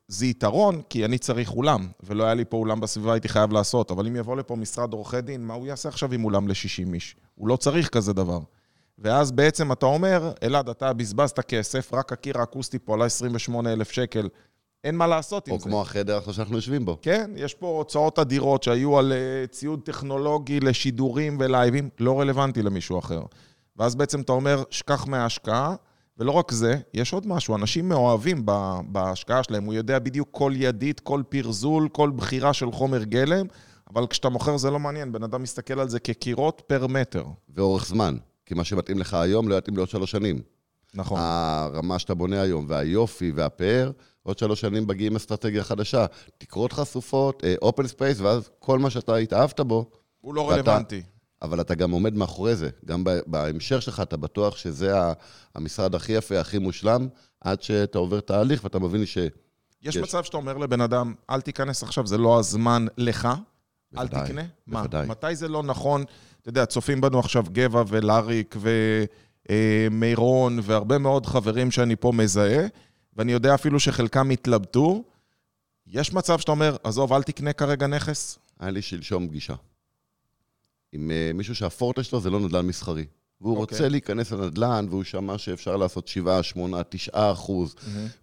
וזה 0.08 0.26
יתרון, 0.26 0.82
כי 0.88 1.04
אני 1.04 1.18
צריך 1.18 1.52
אולם, 1.52 1.88
ולא 2.02 2.24
היה 2.24 2.34
לי 2.34 2.44
פה 2.44 2.56
אולם 2.56 2.80
בסביבה, 2.80 3.12
הייתי 3.12 3.28
חייב 3.28 3.52
לעשות, 3.52 3.90
אבל 3.90 4.06
אם 4.06 4.16
יבוא 4.16 4.36
לפה 4.36 4.56
משרד 4.56 4.92
עורכי 4.92 5.20
דין, 5.20 5.46
מה 5.46 5.54
הוא 5.54 5.66
יעשה 5.66 5.88
עכשיו 5.88 6.12
עם 6.12 6.24
אולם 6.24 6.48
ל-60 6.48 6.94
איש? 6.94 7.16
הוא 7.34 7.48
לא 7.48 7.56
צריך 7.56 7.88
כזה 7.88 8.12
דבר. 8.12 8.40
ואז 8.98 9.32
בעצם 9.32 9.72
אתה 9.72 9.86
אומר, 9.86 10.32
אלעד, 10.42 10.68
אתה 10.68 10.92
בזבזת 10.92 11.40
כסף, 11.40 11.94
רק 11.94 12.12
הקיר 12.12 12.38
האקוסטי 12.38 12.78
פה 12.78 12.94
עלה 12.94 13.04
28,000 13.04 13.90
שקל, 13.90 14.28
אין 14.84 14.96
מה 14.96 15.06
לעשות 15.06 15.48
עם 15.48 15.54
או 15.54 15.58
זה. 15.60 15.64
כמו 15.64 15.82
החדר 15.82 16.16
עכשיו 16.16 16.34
שאנחנו 16.34 16.56
יושבים 16.56 16.84
בו. 16.84 16.98
כן, 17.02 17.30
יש 17.36 17.54
פה 17.54 17.66
הוצאות 17.66 18.18
אדירות 18.18 18.62
שהיו 18.62 18.98
על 18.98 19.12
אה, 19.12 19.46
ציוד 19.46 19.80
טכנולוגי 19.84 20.60
לשידורים 20.60 21.36
ולייבים, 21.40 21.88
לא 22.00 22.20
רלוונטי 22.20 22.62
למישהו 22.62 22.98
אחר. 22.98 23.22
ואז 23.76 23.94
בעצם 23.94 24.20
אתה 24.20 24.32
אומר, 24.32 24.62
שכח 24.70 25.06
מההשקעה, 25.06 25.74
ולא 26.18 26.32
רק 26.32 26.52
זה, 26.52 26.76
יש 26.94 27.12
עוד 27.12 27.26
משהו, 27.26 27.56
אנשים 27.56 27.88
מאוהבים 27.88 28.46
בהשקעה 28.88 29.42
שלהם, 29.42 29.64
הוא 29.64 29.74
יודע 29.74 29.98
בדיוק 29.98 30.28
כל 30.30 30.52
ידית, 30.56 31.00
כל 31.00 31.22
פרזול, 31.28 31.88
כל 31.92 32.10
בחירה 32.10 32.52
של 32.52 32.72
חומר 32.72 33.04
גלם, 33.04 33.46
אבל 33.94 34.06
כשאתה 34.06 34.28
מוכר 34.28 34.56
זה 34.56 34.70
לא 34.70 34.78
מעניין, 34.78 35.12
בן 35.12 35.22
אדם 35.22 35.42
מסתכל 35.42 35.80
על 35.80 35.88
זה 35.88 36.00
כקירות 36.00 36.62
פר 36.66 36.86
מטר. 36.86 37.24
ואורך 37.54 37.86
זמן. 37.86 38.16
כי 38.46 38.54
מה 38.54 38.64
שמתאים 38.64 38.98
לך 38.98 39.14
היום 39.14 39.48
לא 39.48 39.54
יתאים 39.54 39.76
לעוד 39.76 39.88
שלוש 39.88 40.10
שנים. 40.10 40.38
נכון. 40.94 41.18
הרמה 41.20 41.98
שאתה 41.98 42.14
בונה 42.14 42.40
היום, 42.40 42.66
והיופי 42.68 43.32
והפאר, 43.34 43.90
עוד 44.22 44.38
שלוש 44.38 44.60
שנים 44.60 44.86
מגיעים 44.86 45.16
אסטרטגיה 45.16 45.64
חדשה. 45.64 46.06
תקרות 46.38 46.72
חשופות, 46.72 47.42
open 47.62 47.86
space, 47.86 48.20
ואז 48.20 48.50
כל 48.58 48.78
מה 48.78 48.90
שאתה 48.90 49.16
התאהבת 49.16 49.60
בו, 49.60 49.90
הוא 50.20 50.34
לא 50.34 50.40
ואתה- 50.40 50.54
רלוונטי. 50.70 51.02
אבל 51.42 51.60
אתה 51.60 51.74
גם 51.74 51.90
עומד 51.90 52.14
מאחורי 52.14 52.56
זה. 52.56 52.70
גם 52.84 53.04
בהמשך 53.26 53.82
שלך 53.82 54.00
אתה 54.00 54.16
בטוח 54.16 54.56
שזה 54.56 54.92
המשרד 55.54 55.94
הכי 55.94 56.12
יפה, 56.12 56.40
הכי 56.40 56.58
מושלם, 56.58 57.08
עד 57.40 57.62
שאתה 57.62 57.98
עובר 57.98 58.20
תהליך 58.20 58.64
ואתה 58.64 58.78
מבין 58.78 59.06
ש... 59.06 59.18
יש 59.18 59.30
יש. 59.82 59.96
מצב 59.96 60.24
שאתה 60.24 60.36
אומר 60.36 60.56
לבן 60.56 60.80
אדם, 60.80 61.14
אל 61.30 61.40
תיכנס 61.40 61.82
עכשיו, 61.82 62.06
זה 62.06 62.18
לא 62.18 62.38
הזמן 62.38 62.86
לך, 62.96 63.28
אל 63.98 64.06
בוודאי, 64.06 64.26
תקנה. 64.26 64.42
מה? 64.66 64.80
בוודאי. 64.80 65.06
מתי 65.06 65.36
זה 65.36 65.48
לא 65.48 65.62
נכון? 65.62 66.04
אתה 66.42 66.48
יודע, 66.48 66.66
צופים 66.66 67.00
בנו 67.00 67.18
עכשיו 67.18 67.44
גבע 67.52 67.82
ולאריק 67.88 68.56
ומירון 69.50 70.58
והרבה 70.62 70.98
מאוד 70.98 71.26
חברים 71.26 71.70
שאני 71.70 71.96
פה 71.96 72.12
מזהה, 72.12 72.66
ואני 73.16 73.32
יודע 73.32 73.54
אפילו 73.54 73.80
שחלקם 73.80 74.30
התלבטו. 74.30 75.04
יש 75.86 76.12
מצב 76.12 76.38
שאתה 76.38 76.50
אומר, 76.50 76.76
עזוב, 76.84 77.12
אל 77.12 77.22
תקנה 77.22 77.52
כרגע 77.52 77.86
נכס? 77.86 78.38
היה 78.60 78.70
לי 78.70 78.82
שלשום 78.82 79.28
פגישה. 79.28 79.54
עם 80.96 81.10
אה, 81.10 81.30
מישהו 81.34 81.54
שהפורטה 81.54 82.02
שלו 82.02 82.20
זה 82.20 82.30
לא 82.30 82.40
נדל"ן 82.40 82.66
מסחרי. 82.66 83.04
והוא 83.40 83.56
אוקיי. 83.56 83.76
רוצה 83.76 83.88
להיכנס 83.88 84.32
לנדל"ן, 84.32 84.86
והוא 84.90 85.04
שמע 85.04 85.38
שאפשר 85.38 85.76
לעשות 85.76 86.08
7, 86.08 86.42
8, 86.42 86.82
9 86.88 87.32
אחוז, 87.32 87.74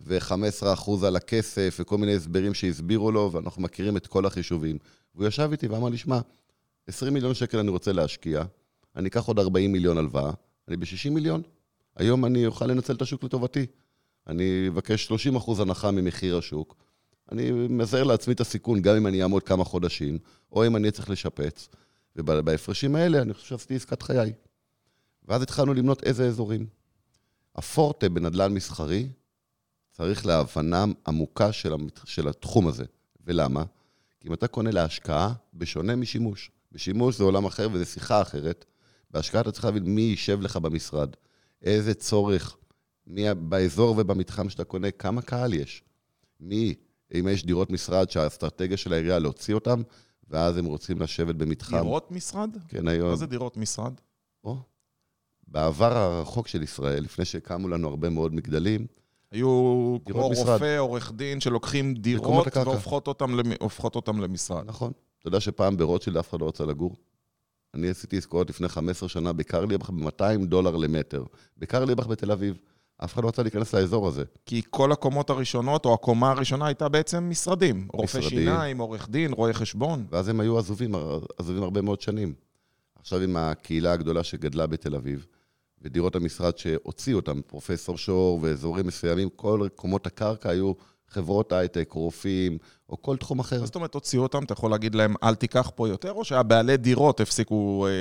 ו-15 0.01 0.73
אחוז 0.73 1.03
על 1.03 1.15
הכסף, 1.15 1.77
וכל 1.79 1.97
מיני 1.97 2.15
הסברים 2.15 2.53
שהסבירו 2.53 3.11
לו, 3.11 3.29
ואנחנו 3.33 3.61
מכירים 3.61 3.97
את 3.97 4.07
כל 4.07 4.25
החישובים. 4.25 4.77
והוא 5.15 5.27
ישב 5.27 5.49
איתי 5.51 5.67
ואמר 5.67 5.89
לי, 5.89 5.97
שמע, 5.97 6.19
20 6.87 7.13
מיליון 7.13 7.33
שקל 7.33 7.59
אני 7.59 7.69
רוצה 7.69 7.91
להשקיע, 7.91 8.43
אני 8.95 9.09
אקח 9.09 9.25
עוד 9.25 9.39
40 9.39 9.71
מיליון 9.71 9.97
הלוואה, 9.97 10.31
אני 10.67 10.77
ב-60 10.77 11.09
מיליון. 11.09 11.41
היום 11.95 12.25
אני 12.25 12.45
אוכל 12.45 12.65
לנצל 12.65 12.93
את 12.93 13.01
השוק 13.01 13.23
לטובתי. 13.23 13.65
אני 14.27 14.67
אבקש 14.67 15.05
30 15.05 15.35
אחוז 15.35 15.59
הנחה 15.59 15.91
ממחיר 15.91 16.37
השוק. 16.37 16.75
אני 17.31 17.51
מזהר 17.51 18.03
לעצמי 18.03 18.33
את 18.33 18.39
הסיכון, 18.39 18.81
גם 18.81 18.95
אם 18.95 19.07
אני 19.07 19.21
אעמוד 19.21 19.43
כמה 19.43 19.63
חודשים, 19.63 20.17
או 20.51 20.67
אם 20.67 20.75
אני 20.75 20.91
צריך 20.91 21.09
לשפץ. 21.09 21.69
ובהפרשים 22.15 22.95
האלה, 22.95 23.21
אני 23.21 23.33
חושב 23.33 23.47
שעשיתי 23.47 23.75
עסקת 23.75 24.01
חיי. 24.01 24.33
ואז 25.25 25.41
התחלנו 25.41 25.73
למנות 25.73 26.03
איזה 26.03 26.27
אזורים. 26.27 26.67
הפורטה 27.55 28.09
בנדל"ן 28.09 28.53
מסחרי 28.53 29.09
צריך 29.91 30.25
להבנה 30.25 30.85
עמוקה 31.07 31.51
של, 31.51 31.73
המת... 31.73 31.99
של 32.05 32.27
התחום 32.27 32.67
הזה. 32.67 32.83
ולמה? 33.25 33.63
כי 34.19 34.27
אם 34.27 34.33
אתה 34.33 34.47
קונה 34.47 34.71
להשקעה, 34.71 35.33
בשונה 35.53 35.95
משימוש. 35.95 36.51
בשימוש 36.71 37.17
זה 37.17 37.23
עולם 37.23 37.45
אחר 37.45 37.67
וזה 37.71 37.85
שיחה 37.85 38.21
אחרת. 38.21 38.65
בהשקעה 39.11 39.41
אתה 39.41 39.51
צריך 39.51 39.65
להבין 39.65 39.83
מי 39.83 40.01
יישב 40.01 40.41
לך 40.41 40.57
במשרד, 40.57 41.09
איזה 41.61 41.93
צורך, 41.93 42.57
מי 43.07 43.33
באזור 43.33 43.95
ובמתחם 43.97 44.49
שאתה 44.49 44.63
קונה, 44.63 44.91
כמה 44.91 45.21
קהל 45.21 45.53
יש. 45.53 45.83
מי, 46.39 46.75
אם 47.13 47.27
יש 47.31 47.45
דירות 47.45 47.69
משרד 47.69 48.09
שהאסטרטגיה 48.09 48.77
של 48.77 48.93
העירייה 48.93 49.19
להוציא 49.19 49.53
אותם, 49.53 49.81
ואז 50.29 50.57
הם 50.57 50.65
רוצים 50.65 51.01
לשבת 51.01 51.35
במתחם. 51.35 51.77
דירות 51.81 52.11
משרד? 52.11 52.57
כן, 52.67 52.87
היום. 52.87 53.09
מה 53.09 53.15
זה 53.15 53.25
דירות 53.25 53.57
משרד? 53.57 53.93
או. 54.43 54.57
בעבר 55.47 55.97
הרחוק 55.97 56.47
של 56.47 56.63
ישראל, 56.63 57.03
לפני 57.03 57.25
שקמו 57.25 57.67
לנו 57.67 57.87
הרבה 57.87 58.09
מאוד 58.09 58.35
מגדלים, 58.35 58.87
היו 59.33 59.97
כמו 60.05 60.29
משרד. 60.29 60.47
רופא, 60.47 60.77
עורך 60.77 61.11
דין, 61.15 61.39
שלוקחים 61.39 61.93
דירות. 61.93 62.47
והופכות 62.57 63.07
אותם, 63.07 63.35
למ... 63.35 63.51
אותם 63.83 64.21
למשרד. 64.21 64.65
נכון. 64.65 64.91
אתה 65.19 65.27
יודע 65.27 65.39
שפעם 65.39 65.77
ברוטשילד 65.77 66.17
אף 66.17 66.29
אחד 66.29 66.41
לא 66.41 66.47
רצה 66.47 66.65
לגור? 66.65 66.95
אני 67.73 67.89
עשיתי 67.89 68.17
עסקאות 68.17 68.49
לפני 68.49 68.69
15 68.69 69.09
שנה 69.09 69.33
בקרליבך 69.33 69.89
ב-200 69.89 70.45
דולר 70.45 70.75
למטר. 70.75 71.23
בקרליבך 71.57 72.07
בתל 72.07 72.31
אביב. 72.31 72.57
אף 72.97 73.13
אחד 73.13 73.23
לא 73.23 73.27
רצה 73.27 73.41
להיכנס 73.43 73.75
לאזור 73.75 74.07
הזה. 74.07 74.23
כי 74.45 74.61
כל 74.69 74.91
הקומות 74.91 75.29
הראשונות, 75.29 75.85
או 75.85 75.93
הקומה 75.93 76.31
הראשונה, 76.31 76.65
הייתה 76.65 76.89
בעצם 76.89 77.29
משרדים. 77.29 77.87
רופא. 77.93 78.21
שיניים, 78.21 78.77
עורך 78.77 79.09
דין, 79.09 79.33
רואה 79.33 79.53
חשבון. 79.53 80.05
ואז 80.09 80.29
הם 80.29 80.39
היו 80.39 80.57
עזובים, 80.59 80.95
עזובים 81.37 81.63
הרבה 81.63 81.81
מאוד 81.81 82.01
שנים. 82.01 82.33
עכשיו 82.99 83.19
עם 83.19 83.37
הקהילה 83.37 83.91
הגדולה 83.91 84.23
שגדלה 84.23 84.67
בתל 84.67 84.95
אביב, 84.95 85.25
ודירות 85.81 86.15
המשרד 86.15 86.57
שהוציאו 86.57 87.19
אותם, 87.19 87.41
פרופסור 87.47 87.97
שור 87.97 88.39
ואזורים 88.41 88.87
מסוימים, 88.87 89.29
כל 89.35 89.67
קומות 89.75 90.07
הקרקע 90.07 90.49
היו 90.49 90.73
חברות 91.13 91.51
הייטק, 91.51 91.89
רופאים, 91.93 92.57
או 92.89 93.01
כל 93.01 93.17
תחום 93.17 93.39
אחר. 93.39 93.65
זאת 93.65 93.75
אומרת, 93.75 93.93
הוציאו 93.93 94.23
אותם, 94.23 94.43
אתה 94.43 94.53
יכול 94.53 94.71
להגיד 94.71 94.95
להם, 94.95 95.13
אל 95.23 95.35
תיקח 95.35 95.71
פה 95.75 95.87
יותר, 95.87 96.11
או 96.11 96.25
שהבעלי 96.25 96.77
דירות 96.77 97.19
הפסיקו 97.19 97.87
אה, 97.87 97.91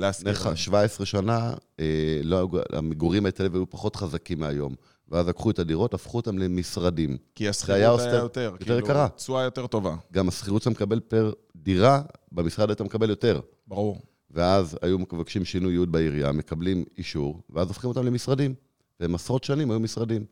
להשכיר 0.00 0.32
להם? 0.44 0.56
17 0.56 1.06
שנה, 1.06 1.54
אה, 1.80 2.20
לא, 2.24 2.48
המגורים 2.72 3.22
בתל 3.22 3.44
אביב 3.44 3.54
היו 3.54 3.70
פחות 3.70 3.96
חזקים 3.96 4.40
מהיום. 4.40 4.74
ואז 5.08 5.28
לקחו 5.28 5.50
את 5.50 5.58
הדירות, 5.58 5.94
הפכו 5.94 6.16
אותם 6.16 6.38
למשרדים. 6.38 7.16
כי 7.34 7.48
השכירות 7.48 7.78
היה 7.78 7.86
יותר, 7.88 8.22
יותר 8.22 8.56
כאילו, 8.60 8.78
יקרה. 8.78 9.08
תשואה 9.08 9.42
יותר 9.42 9.66
טובה, 9.66 9.96
גם 10.12 10.28
השכירות 10.28 10.62
שאתה 10.62 10.70
מקבל 10.70 11.00
פר 11.00 11.32
דירה, 11.56 12.02
במשרד 12.32 12.70
אתה 12.70 12.84
מקבל 12.84 13.10
יותר. 13.10 13.40
ברור. 13.66 14.00
ואז 14.30 14.78
היו 14.82 14.98
מבקשים 14.98 15.44
שינוי 15.44 15.72
ייעוד 15.72 15.92
בעירייה, 15.92 16.32
מקבלים 16.32 16.84
אישור, 16.98 17.40
ואז 17.50 17.68
הופכים 17.68 17.88
אותם 17.88 18.06
למשרדים. 18.06 18.54
והם 19.00 19.14
עשרות 19.14 19.44
שנים 19.44 19.70
היו 19.70 19.80
משרדים. 19.80 20.24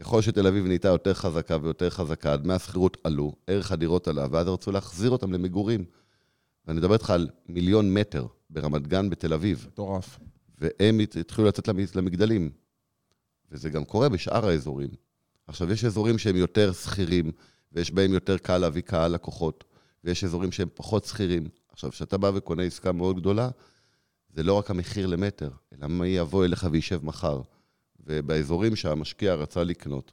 ככל 0.00 0.22
שתל 0.22 0.46
אביב 0.46 0.66
נהייתה 0.66 0.88
יותר 0.88 1.14
חזקה 1.14 1.56
ויותר 1.62 1.90
חזקה, 1.90 2.36
דמי 2.36 2.54
השכירות 2.54 2.96
עלו, 3.04 3.32
ערך 3.46 3.72
הדירות 3.72 4.08
עלה, 4.08 4.26
ואז 4.30 4.48
רצו 4.48 4.72
להחזיר 4.72 5.10
אותם 5.10 5.32
למגורים. 5.32 5.84
ואני 6.66 6.78
מדבר 6.78 6.92
איתך 6.94 7.10
על 7.10 7.28
מיליון 7.48 7.94
מטר 7.94 8.26
ברמת 8.50 8.86
גן 8.86 9.10
בתל 9.10 9.32
אביב, 9.34 9.66
מטורף. 9.68 10.18
והם 10.58 11.00
הת- 11.00 11.16
התחילו 11.16 11.48
לצאת 11.48 11.68
למ- 11.68 11.78
למגדלים. 11.94 12.50
וזה 13.52 13.70
גם 13.70 13.84
קורה 13.84 14.08
בשאר 14.08 14.48
האזורים. 14.48 14.88
עכשיו, 15.46 15.72
יש 15.72 15.84
אזורים 15.84 16.18
שהם 16.18 16.36
יותר 16.36 16.72
שכירים, 16.72 17.30
ויש 17.72 17.90
בהם 17.90 18.12
יותר 18.12 18.38
קל 18.38 18.58
להביא 18.58 18.82
קהל 18.82 19.12
לקוחות, 19.14 19.64
ויש 20.04 20.24
אזורים 20.24 20.52
שהם 20.52 20.68
פחות 20.74 21.04
שכירים. 21.04 21.48
עכשיו, 21.72 21.90
כשאתה 21.90 22.18
בא 22.18 22.30
וקונה 22.34 22.62
עסקה 22.62 22.92
מאוד 22.92 23.20
גדולה, 23.20 23.48
זה 24.34 24.42
לא 24.42 24.54
רק 24.54 24.70
המחיר 24.70 25.06
למטר, 25.06 25.50
אלא 25.72 25.88
מי 25.88 26.08
יבוא 26.08 26.44
אליך 26.44 26.66
וישב 26.72 27.04
מחר. 27.04 27.40
ובאזורים 28.06 28.76
שהמשקיע 28.76 29.34
רצה 29.34 29.64
לקנות, 29.64 30.12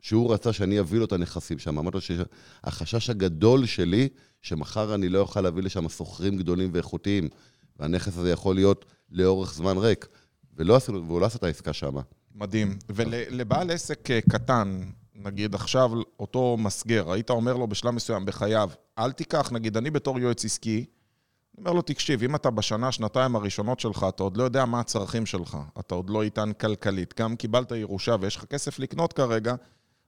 שהוא 0.00 0.34
רצה 0.34 0.52
שאני 0.52 0.80
אביא 0.80 0.98
לו 0.98 1.04
את 1.04 1.12
הנכסים 1.12 1.58
שם, 1.58 1.78
אמרתי 1.78 1.96
לו 1.96 2.00
שהחשש 2.00 3.10
הגדול 3.10 3.66
שלי, 3.66 4.08
שמחר 4.42 4.94
אני 4.94 5.08
לא 5.08 5.18
אוכל 5.18 5.40
להביא 5.40 5.62
לשם 5.62 5.88
שוכרים 5.88 6.36
גדולים 6.36 6.70
ואיכותיים, 6.72 7.28
והנכס 7.76 8.18
הזה 8.18 8.30
יכול 8.30 8.54
להיות 8.54 8.84
לאורך 9.10 9.54
זמן 9.54 9.78
ריק. 9.78 10.06
ולא 10.56 10.76
עשינו, 10.76 11.06
והוא 11.06 11.20
לא 11.20 11.26
עשה 11.26 11.38
את 11.38 11.42
העסקה 11.42 11.72
שם. 11.72 11.94
מדהים. 12.34 12.78
ולבעל 12.88 13.70
עסק 13.70 14.10
אה, 14.10 14.20
קטן, 14.20 14.80
נגיד 15.14 15.54
עכשיו 15.54 15.90
אותו 16.20 16.56
מסגר, 16.56 17.12
היית 17.12 17.30
אומר 17.30 17.56
לו 17.56 17.66
בשלב 17.66 17.90
מסוים 17.90 18.24
בחייו, 18.24 18.70
אל 18.98 19.12
תיקח, 19.12 19.52
נגיד 19.52 19.76
אני 19.76 19.90
בתור 19.90 20.18
יועץ 20.18 20.44
עסקי, 20.44 20.84
אני 21.54 21.60
אומר 21.60 21.72
לו, 21.72 21.82
תקשיב, 21.82 22.22
אם 22.22 22.34
אתה 22.34 22.50
בשנה, 22.50 22.92
שנתיים 22.92 23.36
הראשונות 23.36 23.80
שלך, 23.80 24.06
אתה 24.08 24.22
עוד 24.22 24.36
לא 24.36 24.42
יודע 24.42 24.64
מה 24.64 24.80
הצרכים 24.80 25.26
שלך, 25.26 25.58
אתה 25.80 25.94
עוד 25.94 26.10
לא 26.10 26.22
איתן 26.22 26.52
כלכלית, 26.52 27.20
גם 27.20 27.36
קיבלת 27.36 27.70
ירושה 27.70 28.16
ויש 28.20 28.36
לך 28.36 28.44
כסף 28.44 28.78
לקנות 28.78 29.12
כרגע, 29.12 29.54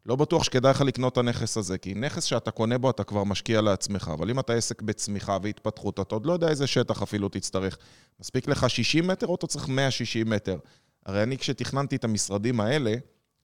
לא 0.06 0.16
בטוח 0.16 0.44
שכדאי 0.44 0.70
לך 0.70 0.80
לקנות 0.80 1.12
את 1.12 1.18
הנכס 1.18 1.56
הזה, 1.56 1.78
כי 1.78 1.94
נכס 1.94 2.24
שאתה 2.24 2.50
קונה 2.50 2.78
בו, 2.78 2.90
אתה 2.90 3.04
כבר 3.04 3.24
משקיע 3.24 3.60
לעצמך, 3.60 4.10
אבל 4.14 4.30
אם 4.30 4.40
אתה 4.40 4.52
עסק 4.52 4.82
בצמיחה 4.82 5.38
והתפתחות, 5.42 6.00
אתה 6.00 6.14
עוד 6.14 6.26
לא 6.26 6.32
יודע 6.32 6.48
איזה 6.48 6.66
שטח 6.66 7.02
אפילו 7.02 7.28
תצטרך. 7.28 7.78
מספיק 8.20 8.48
לך 8.48 8.70
60 8.70 9.06
מטר 9.06 9.26
או 9.26 9.34
אתה 9.34 9.46
צריך 9.46 9.68
160 9.68 10.30
מטר? 10.30 10.58
הרי 11.06 11.22
אני, 11.22 11.38
כשתכננתי 11.38 11.96
את 11.96 12.04
המשרדים 12.04 12.60
האלה, 12.60 12.94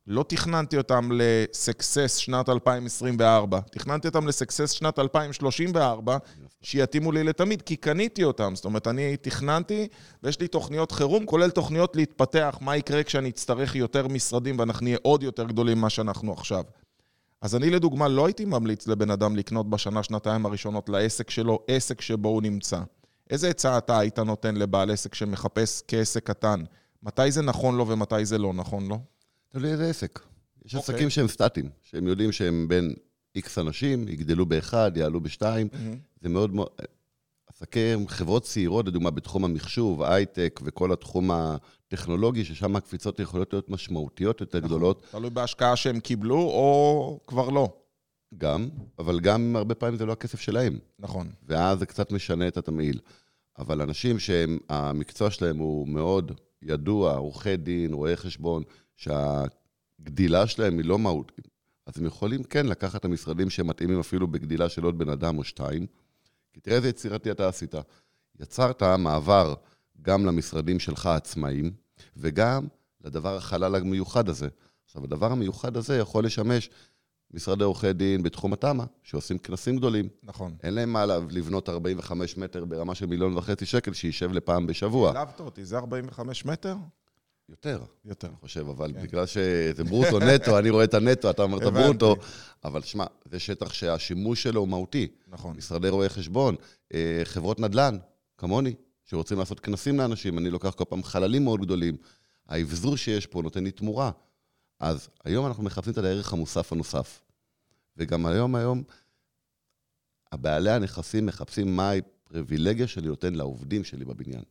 לא 0.07 0.25
תכננתי 0.29 0.79
אותם 0.79 1.11
לסקסס 1.13 2.17
שנת 2.17 2.49
2024, 2.49 3.61
תכננתי 3.61 4.09
אותם 4.09 4.27
לסקסס 4.27 4.71
שנת 4.71 4.99
2034, 4.99 6.17
שיתאימו 6.63 7.13
לי 7.13 7.25
לתמיד, 7.25 7.63
כי 7.63 7.77
קניתי 7.77 8.25
אותם. 8.25 8.55
זאת 8.55 8.65
אומרת, 8.65 8.87
אני 8.87 9.17
תכננתי, 9.17 9.89
ויש 10.23 10.41
לי 10.41 10.49
תוכניות 10.49 10.93
חירום, 10.93 11.27
כולל 11.27 11.51
תוכניות 11.51 11.97
להתפתח, 11.97 12.59
מה 12.61 12.77
יקרה 12.77 13.03
כשאני 13.03 13.29
אצטרך 13.29 13.77
יותר 13.77 14.09
משרדים 14.09 14.59
ואנחנו 14.59 14.85
נהיה 14.85 14.99
עוד 15.03 15.23
יותר 15.23 15.45
גדולים 15.45 15.79
ממה 15.79 15.91
שאנחנו 15.91 16.33
עכשיו. 16.33 16.65
אז 17.41 17.57
אני 17.57 17.71
לדוגמה 17.71 18.09
לא 18.09 18.27
הייתי 18.27 18.45
ממליץ 18.45 18.87
לבן 18.87 19.11
אדם 19.11 19.37
לקנות 19.37 19.71
בשנה, 19.71 20.03
שנתיים 20.03 20.47
הראשונות 20.47 20.89
לעסק 20.89 21.31
שלו, 21.31 21.59
עסק 21.69 22.01
שבו 22.01 22.29
הוא 22.29 22.43
נמצא. 22.43 22.81
איזה 23.31 23.49
עצה 23.49 23.79
אתה 23.79 23.99
היית 23.99 24.19
נותן 24.19 24.57
לבעל 24.57 24.91
עסק 24.91 25.15
שמחפש 25.15 25.83
כעסק 25.89 26.27
קטן? 26.27 26.65
מתי 27.03 27.31
זה 27.31 27.43
נכון 27.43 27.77
לו 27.77 27.89
ומתי 27.89 28.25
זה 28.25 28.39
לא 28.39 28.53
נכון 28.53 28.89
לו? 28.89 29.12
תלוי 29.53 29.73
איזה 29.73 29.91
עסק. 29.91 30.21
יש 30.65 30.75
אוקיי. 30.75 30.95
עסקים 30.95 31.11
שהם 31.11 31.29
סטטיים, 31.29 31.69
שהם 31.83 32.07
יודעים 32.07 32.33
שהם 32.33 32.69
בין 32.69 32.95
איקס 33.35 33.59
אנשים, 33.59 34.09
יגדלו 34.09 34.47
באחד, 34.47 34.93
יעלו 34.97 35.21
בשתיים. 35.21 35.69
זה 36.21 36.29
מאוד 36.29 36.55
מאוד... 36.55 36.69
עסקים, 37.47 38.09
חברות 38.09 38.43
צעירות, 38.43 38.87
לדוגמה, 38.87 39.11
בתחום 39.11 39.45
המחשוב, 39.45 40.03
הייטק 40.03 40.61
וכל 40.65 40.93
התחום 40.93 41.31
הטכנולוגי, 41.31 42.45
ששם 42.45 42.77
הקפיצות 42.77 43.21
יכולות 43.21 43.53
להיות 43.53 43.71
משמעותיות 43.71 44.41
יותר 44.41 44.59
גדולות, 44.59 45.07
תלוי 45.11 45.31
בהשקעה 45.31 45.77
שהם 45.77 46.01
קיבלו, 46.01 46.39
או 46.39 47.21
כבר 47.27 47.49
לא. 47.49 47.69
גם, 48.39 48.69
אבל 48.99 49.21
גם 49.21 49.57
הרבה 49.57 49.75
פעמים 49.75 49.97
זה 49.99 50.07
לא 50.07 50.13
הכסף 50.13 50.41
שלהם. 50.41 50.79
נכון. 50.99 51.31
ואז 51.47 51.79
זה 51.79 51.87
קצת 51.87 52.13
משנה 52.13 52.49
את 52.49 52.57
התמהיל. 52.57 53.01
אבל 53.59 53.83
אנשים 53.83 54.19
שהמקצוע 54.19 55.31
שלהם 55.31 55.59
הוא 55.59 55.89
מאוד 55.89 56.33
ידוע, 56.63 57.17
עורכי 57.17 57.57
דין, 57.57 57.93
רואי 57.93 58.17
חשבון, 58.17 58.63
שהגדילה 58.97 60.47
שלהם 60.47 60.79
היא 60.79 60.85
לא 60.85 60.99
מהותית, 60.99 61.49
אז 61.87 61.99
הם 61.99 62.07
יכולים 62.07 62.43
כן 62.43 62.67
לקחת 62.67 63.01
את 63.01 63.05
המשרדים 63.05 63.51
שמתאימים 63.51 64.01
אפילו 64.01 64.27
בגדילה 64.29 64.69
של 64.69 64.85
עוד 64.85 64.99
בן 64.99 65.09
אדם 65.09 65.39
או 65.39 65.45
שתיים. 65.45 65.87
כי 66.53 66.61
תראה 66.61 66.77
איזה 66.77 66.89
יצירתי 66.89 67.31
אתה 67.31 67.49
עשית. 67.49 67.75
יצרת 68.41 68.83
מעבר 68.83 69.55
גם 70.03 70.27
למשרדים 70.27 70.79
שלך 70.79 71.07
עצמאיים, 71.07 71.73
וגם 72.17 72.67
לדבר 73.05 73.37
החלל 73.37 73.75
המיוחד 73.75 74.29
הזה. 74.29 74.49
עכשיו, 74.85 75.05
הדבר 75.05 75.33
המיוחד 75.33 75.77
הזה 75.77 75.99
יכול 75.99 76.25
לשמש 76.25 76.71
משרדי 77.35 77.65
עורכי 77.65 77.93
דין 77.93 78.23
בתחום 78.23 78.53
התמ"א, 78.53 78.85
שעושים 79.03 79.39
כנסים 79.39 79.77
גדולים. 79.77 80.09
נכון. 80.23 80.57
אין 80.63 80.75
להם 80.75 80.93
מה 80.93 81.07
לבנות 81.07 81.69
45 81.69 82.37
מטר 82.37 82.65
ברמה 82.65 82.95
של 82.95 83.07
מיליון 83.07 83.37
וחצי 83.37 83.67
שקל, 83.67 83.93
שישב 83.93 84.33
לפעם 84.33 84.67
בשבוע. 84.67 85.09
העלבת 85.09 85.41
אותי, 85.41 85.65
זה 85.65 85.79
45 85.79 86.45
מטר? 86.45 86.77
יותר, 87.53 87.83
יותר. 88.05 88.29
אני 88.29 88.37
חושב, 88.37 88.69
אבל 88.69 88.93
כן. 88.93 89.03
בגלל 89.03 89.27
שזה 89.27 89.85
ברוטו 89.85 90.19
נטו, 90.21 90.59
אני 90.59 90.71
רואה 90.71 90.85
את 90.85 90.95
הנטו, 90.95 91.31
אתה 91.31 91.43
אומר 91.43 91.59
את. 91.59 91.63
הברוטו, 91.63 92.17
אבל 92.65 92.83
שמע, 92.83 93.05
זה 93.25 93.39
שטח 93.39 93.73
שהשימוש 93.73 94.43
שלו 94.43 94.61
הוא 94.61 94.69
מהותי. 94.69 95.09
נכון. 95.29 95.57
משרדי 95.57 95.89
רואי 95.89 96.09
חשבון, 96.09 96.57
אה, 96.95 97.21
חברות 97.25 97.61
נדל"ן, 97.61 97.99
כמוני, 98.39 98.75
שרוצים 99.05 99.39
לעשות 99.39 99.61
כנסים 99.61 99.99
לאנשים, 99.99 100.39
אני 100.39 100.51
לוקח 100.51 100.71
כל 100.71 100.85
פעם 100.89 101.03
חללים 101.03 101.45
מאוד 101.45 101.61
גדולים. 101.61 101.97
האבזור 102.49 102.97
שיש 102.97 103.27
פה 103.27 103.43
נותן 103.43 103.65
לי 103.65 103.71
תמורה. 103.71 104.11
אז 104.81 105.09
היום 105.25 105.47
אנחנו 105.47 105.63
מחפשים 105.63 105.93
את 105.93 105.99
הערך 105.99 106.33
המוסף 106.33 106.73
הנוסף. 106.73 107.21
וגם 107.97 108.27
היום, 108.27 108.55
היום, 108.55 108.83
הבעלי 110.33 110.71
הנכסים 110.71 111.27
מחפשים 111.27 111.77
מה 111.77 111.93
הפריבילגיה 111.93 112.87
שאני 112.87 113.07
נותן 113.07 113.35
לעובדים 113.35 113.85
שלי 113.85 114.05
בבניין. 114.05 114.43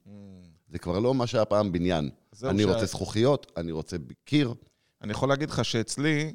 זה 0.71 0.79
כבר 0.79 0.99
לא 0.99 1.13
מה 1.13 1.27
שהיה 1.27 1.45
פעם 1.45 1.71
בניין. 1.71 2.09
אני 2.43 2.63
שה- 2.63 2.73
רוצה 2.73 2.85
זכוכיות, 2.85 3.51
אני 3.57 3.71
רוצה 3.71 3.97
קיר. 4.25 4.53
אני 5.01 5.11
יכול 5.11 5.29
להגיד 5.29 5.49
לך 5.49 5.65
שאצלי, 5.65 6.33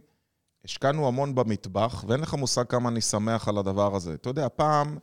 השקענו 0.64 1.08
המון 1.08 1.34
במטבח, 1.34 2.04
ואין 2.08 2.20
לך 2.20 2.34
מושג 2.34 2.64
כמה 2.68 2.88
אני 2.88 3.00
שמח 3.00 3.48
על 3.48 3.58
הדבר 3.58 3.96
הזה. 3.96 4.14
אתה 4.14 4.30
יודע, 4.30 4.48
פעם, 4.56 4.98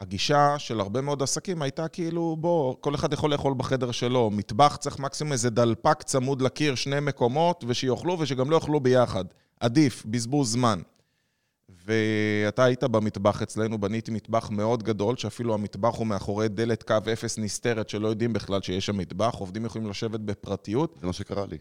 הגישה 0.00 0.58
של 0.58 0.80
הרבה 0.80 1.00
מאוד 1.00 1.22
עסקים 1.22 1.62
הייתה 1.62 1.88
כאילו, 1.88 2.36
בוא, 2.40 2.76
כל 2.80 2.94
אחד 2.94 3.12
יכול 3.12 3.30
לאכול 3.30 3.54
בחדר 3.56 3.90
שלו. 3.92 4.30
מטבח 4.30 4.76
צריך 4.76 4.98
מקסימום 4.98 5.32
איזה 5.32 5.50
דלפק 5.50 6.02
צמוד 6.02 6.42
לקיר, 6.42 6.74
שני 6.74 7.00
מקומות, 7.00 7.64
ושיאכלו 7.68 8.16
ושגם 8.18 8.50
לא 8.50 8.56
יאכלו 8.56 8.80
ביחד. 8.80 9.24
עדיף, 9.60 10.02
בזבוז 10.06 10.52
זמן. 10.52 10.80
ואתה 11.88 12.64
היית 12.64 12.84
במטבח 12.84 13.42
אצלנו, 13.42 13.78
בניתי 13.78 14.10
מטבח 14.10 14.50
מאוד 14.50 14.82
גדול, 14.82 15.16
שאפילו 15.16 15.54
המטבח 15.54 15.96
הוא 15.96 16.06
מאחורי 16.06 16.48
דלת 16.48 16.82
קו 16.82 16.94
אפס 17.12 17.38
נסתרת, 17.38 17.88
שלא 17.88 18.08
יודעים 18.08 18.32
בכלל 18.32 18.62
שיש 18.62 18.86
שם 18.86 18.96
מטבח, 18.96 19.34
עובדים 19.34 19.64
יכולים 19.64 19.90
לשבת 19.90 20.20
בפרטיות. 20.20 20.96
זה 21.00 21.06
מה 21.06 21.12
שקרה 21.12 21.46
לי. 21.46 21.58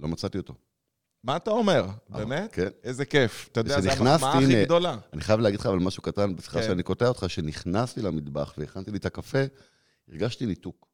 לא 0.00 0.08
מצאתי 0.08 0.38
אותו. 0.38 0.54
מה 1.24 1.36
אתה 1.36 1.50
אומר? 1.50 1.86
באמת? 2.08 2.52
כן. 2.52 2.68
איזה 2.84 3.04
כיף. 3.04 3.48
אתה 3.52 3.60
יודע, 3.60 3.80
זו 3.80 3.90
המחמאה 3.90 4.14
הכי 4.14 4.64
גדולה. 4.64 4.98
אני 5.12 5.20
חייב 5.20 5.40
להגיד 5.40 5.60
לך 5.60 5.66
אבל 5.66 5.78
משהו 5.78 6.02
קטן, 6.02 6.34
סליחה 6.40 6.60
כן. 6.60 6.66
שאני 6.66 6.82
קוטע 6.82 7.08
אותך, 7.08 7.24
שנכנסתי 7.28 8.02
למטבח 8.02 8.54
והכנתי 8.58 8.90
לי 8.90 8.98
את 8.98 9.06
הקפה, 9.06 9.38
הרגשתי 10.08 10.46
ניתוק. 10.46 10.86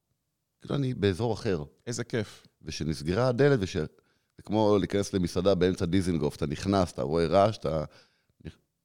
כאילו 0.60 0.74
אני 0.74 0.94
באזור 0.94 1.34
אחר. 1.34 1.64
איזה 1.86 2.04
כיף. 2.04 2.46
ושנסגרה 2.62 3.28
הדלת, 3.28 3.58
וש... 3.62 3.76
זה 4.36 4.42
כמו 4.44 4.78
להיכנס 4.78 5.14
למסעדה 5.14 5.54
באמצע 5.54 5.84
דיזינגוף, 5.84 6.36
אתה 6.36 6.46
נכנס, 6.46 6.92
אתה 6.92 7.02
רואה 7.02 7.26
רעש, 7.26 7.56
אתה 7.56 7.84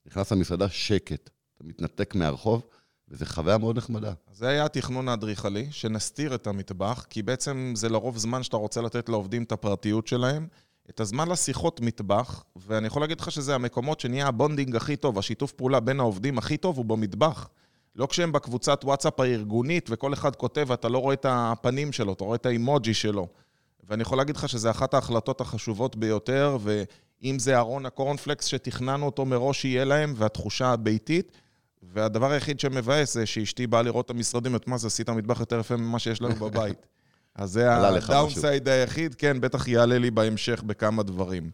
נכנס 0.08 0.32
למסעדה 0.32 0.70
שקט, 0.70 1.30
אתה 1.56 1.64
מתנתק 1.64 2.16
מהרחוב, 2.16 2.66
וזו 3.10 3.26
חוויה 3.26 3.58
מאוד 3.58 3.78
נחמדה. 3.78 4.14
זה 4.34 4.48
היה 4.48 4.66
התכנון 4.66 5.10
האדריכלי, 5.10 5.68
שנסתיר 5.72 6.36
את 6.36 6.48
המטבח, 6.48 7.06
כי 7.10 7.24
בעצם 7.24 7.74
זה 7.76 7.90
לרוב 7.90 8.18
זמן 8.18 8.44
שאתה 8.44 8.58
רוצה 8.58 8.82
לתת 8.82 9.10
לעובדים 9.10 9.44
את 9.44 9.52
הפרטיות 9.52 10.08
שלהם, 10.08 10.48
את 10.90 11.00
הזמן 11.00 11.30
לשיחות 11.30 11.82
מטבח, 11.82 12.44
ואני 12.56 12.88
יכול 12.88 13.02
להגיד 13.02 13.20
לך 13.20 13.32
שזה 13.32 13.56
המקומות 13.56 14.00
שנהיה 14.00 14.28
ה 14.28 14.34
bonding 14.34 14.76
הכי 14.76 14.96
טוב, 14.96 15.20
השיתוף 15.20 15.52
פעולה 15.52 15.80
בין 15.80 16.00
העובדים 16.00 16.38
הכי 16.38 16.58
טוב 16.58 16.78
הוא 16.78 16.86
במטבח. 16.86 17.50
לא 17.96 18.06
כשהם 18.06 18.32
בקבוצת 18.32 18.82
וואטסאפ 18.84 19.20
הארגונית, 19.20 19.90
וכל 19.92 20.14
אחד 20.14 20.36
כותב 20.36 20.66
ואתה 20.68 20.90
לא 20.90 20.98
רואה 20.98 21.14
את 21.14 21.26
הפנים 21.30 21.92
שלו, 21.92 22.14
אתה 22.14 22.24
רואה 22.24 22.36
את 22.36 22.46
האימוג'י 22.46 22.94
שלו. 22.94 23.28
ואני 23.84 24.02
יכול 24.02 24.18
להגיד 24.18 24.38
לך 24.38 24.50
שזו 24.50 24.70
אחת 24.70 24.94
ההחלטות 24.94 25.42
החשובות 25.42 25.96
ביותר, 25.96 26.58
ואם 27.22 27.40
זה 27.40 27.58
ארון 27.58 27.86
הקורנפלקס 27.86 28.46
שתכננו 28.46 29.06
אותו 29.06 29.26
מראש 29.26 29.62
שיהיה 29.62 29.86
להם, 29.86 30.14
והתחושה 30.18 30.68
הביתית, 30.68 31.32
והדבר 31.84 32.32
היחיד 32.32 32.60
שמבאס 32.60 33.14
זה 33.14 33.26
שאשתי 33.26 33.68
באה 33.68 33.82
לראות 33.82 34.06
את 34.06 34.10
המשרדים, 34.10 34.56
את 34.56 34.68
מה 34.68 34.78
זה, 34.78 34.88
עשית 34.88 35.10
מטבח 35.10 35.40
יותר 35.40 35.60
יפה 35.60 35.78
ממה 35.78 36.00
שיש 36.00 36.22
לנו 36.22 36.36
בבית. 36.36 36.88
אז 37.36 37.52
זה 37.52 37.76
הדאונסייד 37.76 38.68
היחיד, 38.68 39.16
כן, 39.16 39.42
בטח 39.42 39.68
יעלה 39.68 39.98
לי 39.98 40.12
בהמשך 40.12 40.64
בכמה 40.64 41.04
דברים. 41.04 41.52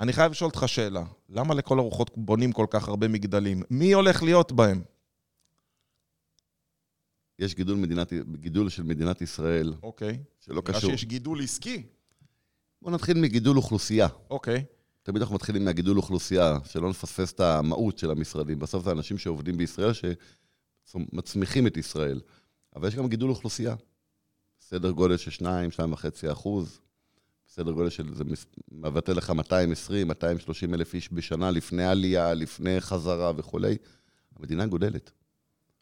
אני 0.00 0.12
חייב 0.12 0.32
לשאול 0.32 0.50
אותך 0.50 0.68
שאלה, 0.68 1.04
למה 1.28 1.54
לכל 1.54 1.78
הרוחות 1.78 2.10
בונים 2.16 2.52
כל 2.52 2.66
כך 2.70 2.88
הרבה 2.88 3.08
מגדלים? 3.08 3.62
מי 3.70 3.92
הולך 3.92 4.22
להיות 4.22 4.52
בהם? 4.52 4.82
יש 7.38 7.54
גידול, 7.54 7.76
מדינת, 7.76 8.12
גידול 8.34 8.68
של 8.68 8.82
מדינת 8.82 9.22
ישראל, 9.22 9.74
אוקיי. 9.82 10.18
שלא 10.40 10.62
נראה 10.68 10.78
קשור. 10.78 10.90
שיש 10.90 11.04
גידול 11.04 11.42
עסקי. 11.42 11.82
בואו 12.82 12.94
נתחיל 12.94 13.18
מגידול 13.20 13.56
אוכלוסייה. 13.56 14.08
אוקיי. 14.30 14.64
תמיד 15.04 15.22
אנחנו 15.22 15.34
מתחילים 15.34 15.64
מהגידול 15.64 15.96
אוכלוסייה, 15.96 16.58
שלא 16.64 16.90
נפספס 16.90 17.32
את 17.32 17.40
המהות 17.40 17.98
של 17.98 18.10
המשרדים. 18.10 18.58
בסוף 18.58 18.84
זה 18.84 18.90
אנשים 18.90 19.18
שעובדים 19.18 19.56
בישראל, 19.56 19.90
שמצמיחים 20.84 21.66
את 21.66 21.76
ישראל. 21.76 22.20
אבל 22.76 22.88
יש 22.88 22.94
גם 22.94 23.08
גידול 23.08 23.30
אוכלוסייה. 23.30 23.74
סדר 24.60 24.90
גודל 24.90 25.16
של 25.16 25.30
2, 25.30 25.70
2.5 25.70 26.32
אחוז. 26.32 26.80
סדר 27.48 27.72
גודל 27.72 27.90
של, 27.90 28.14
זה 28.14 28.24
מבטא 28.72 29.12
לך 29.12 29.30
220, 29.30 30.08
230 30.08 30.74
אלף 30.74 30.94
איש 30.94 31.12
בשנה, 31.12 31.50
לפני 31.50 31.84
עלייה, 31.84 32.34
לפני 32.34 32.80
חזרה 32.80 33.32
וכולי. 33.36 33.76
המדינה 34.36 34.66
גודלת. 34.66 35.10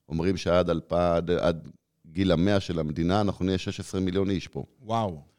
אומרים 0.09 0.37
שעד 0.37 0.71
אלפ- 0.71 0.93
עד, 0.95 1.31
עד 1.31 1.69
גיל 2.07 2.33
המאה 2.33 2.61
של 2.61 2.79
המדינה, 2.79 3.21
אנחנו 3.21 3.45
נהיה 3.45 3.59
16 3.59 4.01
מיליון 4.01 4.31
איש 4.31 4.49
פה. 4.49 4.65
וואו. 4.81 5.32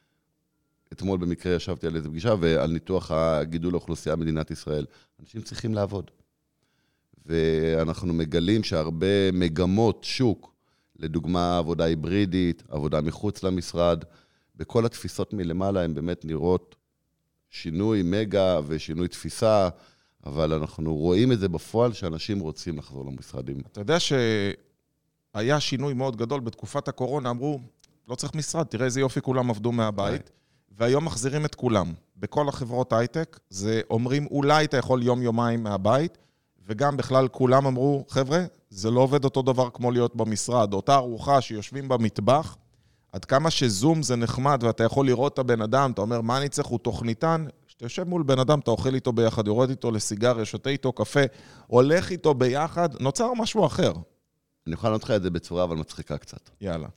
אתמול 0.94 1.18
במקרה 1.20 1.56
ישבתי 1.56 1.88
על 1.88 1.96
איזו 1.96 2.10
פגישה 2.10 2.36
ועל 2.40 2.72
ניתוח 2.72 3.12
הגידול 3.12 3.74
האוכלוסייה 3.74 4.16
במדינת 4.16 4.52
ישראל. 4.52 4.86
אנשים 5.22 5.42
צריכים 5.42 5.74
לעבוד. 5.74 6.12
ואנחנו 7.26 8.14
מגלים 8.14 8.64
שהרבה 8.64 9.32
מגמות 9.34 10.04
שוק, 10.04 10.54
לדוגמה 11.00 11.58
עבודה 11.58 11.84
היברידית, 11.84 12.64
עבודה 12.70 13.02
מחוץ 13.02 13.44
למשרד, 13.44 14.04
בכל 14.56 14.86
התפיסות 14.86 15.34
מלמעלה 15.34 15.84
הן 15.84 15.94
באמת 15.94 16.26
נראות 16.26 16.76
שינוי 17.50 18.02
מגה 18.04 18.60
ושינוי 18.68 19.08
תפיסה, 19.08 19.70
אבל 20.26 20.54
אנחנו 20.54 20.96
רואים 20.96 21.32
את 21.32 21.40
זה 21.40 21.50
בפועל 21.50 21.94
שאנשים 21.94 22.40
רוצים 22.40 22.78
לחזור 22.78 23.06
למשרדים. 23.06 23.60
אתה 23.72 23.82
יודע 23.82 23.98
שהיה 24.00 25.60
שינוי 25.60 25.94
מאוד 25.94 26.16
גדול 26.16 26.40
בתקופת 26.40 26.88
הקורונה, 26.88 27.30
אמרו, 27.30 27.60
לא 28.08 28.16
צריך 28.16 28.36
משרד, 28.36 28.66
תראה 28.66 28.86
איזה 28.86 29.00
יופי 29.00 29.22
כולם 29.22 29.50
עבדו 29.50 29.72
מהבית, 29.72 30.30
והיום 30.78 31.06
מחזירים 31.06 31.46
את 31.46 31.56
כולם. 31.56 31.94
בכל 32.18 32.50
החברות 32.50 32.94
הייטק, 32.94 33.40
זה 33.50 33.82
אומרים, 33.90 34.28
אולי 34.32 34.66
אתה 34.66 34.78
יכול 34.78 35.04
יום-יומיים 35.04 35.64
מהבית, 35.64 36.18
וגם 36.68 36.98
בכלל 36.98 37.28
כולם 37.28 37.66
אמרו, 37.66 38.06
חבר'ה, 38.10 38.44
זה 38.70 38.92
לא 38.92 39.00
עובד 39.00 39.24
אותו 39.24 39.42
דבר 39.42 39.70
כמו 39.70 39.92
להיות 39.92 40.16
במשרד. 40.16 40.74
אותה 40.74 40.96
ארוחה 40.96 41.42
שיושבים 41.42 41.88
במטבח, 41.88 42.58
עד 43.12 43.26
כמה 43.26 43.52
שזום 43.52 44.04
זה 44.04 44.16
נחמד 44.16 44.64
ואתה 44.64 44.84
יכול 44.84 45.06
לראות 45.06 45.34
את 45.34 45.40
הבן 45.40 45.62
אדם, 45.62 45.92
אתה 45.92 46.02
אומר, 46.02 46.22
מה 46.22 46.38
אני 46.38 46.50
צריך, 46.50 46.68
הוא 46.68 46.80
תוכניתן? 46.80 47.46
כשאתה 47.68 47.86
יושב 47.86 48.04
מול 48.04 48.24
בן 48.24 48.40
אדם, 48.40 48.60
אתה 48.60 48.72
אוכל 48.72 48.96
איתו 48.96 49.12
ביחד, 49.14 49.48
יורד 49.48 49.70
איתו 49.70 49.92
לסיגריה, 49.92 50.46
שותה 50.46 50.70
איתו 50.70 50.92
קפה, 50.92 51.20
הולך 51.68 52.12
איתו 52.12 52.34
ביחד, 52.34 53.02
נוצר 53.02 53.34
משהו 53.34 53.66
אחר. 53.66 53.92
אני 54.68 54.74
יכול 54.74 54.90
לענות 54.90 55.04
לך 55.04 55.12
את 55.12 55.24
זה 55.24 55.30
בצורה 55.30 55.64
אבל 55.64 55.76
מצחיקה 55.76 56.18
קצת. 56.18 56.50
יאללה. 56.62 56.88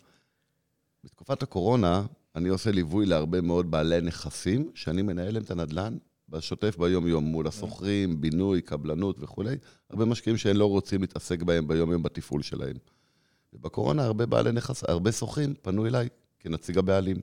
בתקופת 1.04 1.42
הקורונה, 1.42 2.02
אני 2.36 2.48
עושה 2.48 2.70
ליווי 2.70 3.06
להרבה 3.06 3.40
מאוד 3.40 3.70
בעלי 3.70 4.00
נכסים, 4.00 4.70
שאני 4.74 5.02
מנהל 5.02 5.34
להם 5.34 5.42
את 5.42 5.50
הנדל"ן 5.50 5.96
בשוטף 6.28 6.78
ביום-יום, 6.78 7.24
מול 7.24 7.46
השוכרים, 7.46 8.20
בינוי, 8.20 8.62
קבלנות 8.62 9.16
וכולי. 9.20 9.56
הרבה 9.90 10.04
משקיעים 10.04 10.36
שהם 10.36 10.56
לא 10.56 10.66
רוצים 10.66 11.00
להתעסק 11.00 11.42
בהם 11.42 11.68
ביום-יום 11.68 12.02
בתפעול 12.02 12.42
שלהם. 12.42 12.76
ובקורונה 13.52 14.04
הרבה 14.04 14.26
בעלי 14.26 14.52
נכס, 14.52 14.84
הרבה 14.84 15.12
שוכרים 15.12 15.54
פנו 15.62 15.86
אליי 15.86 16.08
כנציג 16.40 16.78
הבעלים. 16.78 17.16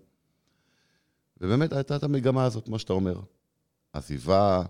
ובאמת 1.41 1.73
הייתה 1.73 1.95
את 1.95 2.03
המגמה 2.03 2.45
הזאת, 2.45 2.65
כמו 2.65 2.79
שאתה 2.79 2.93
אומר. 2.93 3.19
עזיבה, 3.93 4.63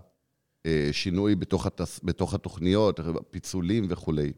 אה, 0.66 0.90
שינוי 0.92 1.36
בתוך, 1.36 1.66
התס, 1.66 2.00
בתוך 2.04 2.34
התוכניות, 2.34 3.00
פיצולים 3.32 3.86
וכולי. 3.90 4.34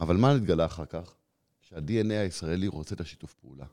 אבל 0.00 0.16
מה 0.16 0.34
נתגלה 0.34 0.66
אחר 0.66 0.84
כך? 0.84 1.14
שה-DNA 1.60 2.12
הישראלי 2.12 2.68
רוצה 2.68 2.94
את 2.94 3.00
השיתוף 3.00 3.34
פעולה. 3.34 3.64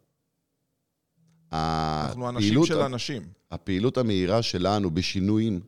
אנחנו 1.51 2.29
אנשים 2.29 2.65
של 2.65 2.79
אנשים. 2.79 3.23
הפעילות 3.51 3.97
המהירה 3.97 4.41
שלנו 4.41 4.91
בשינויים 4.91 5.59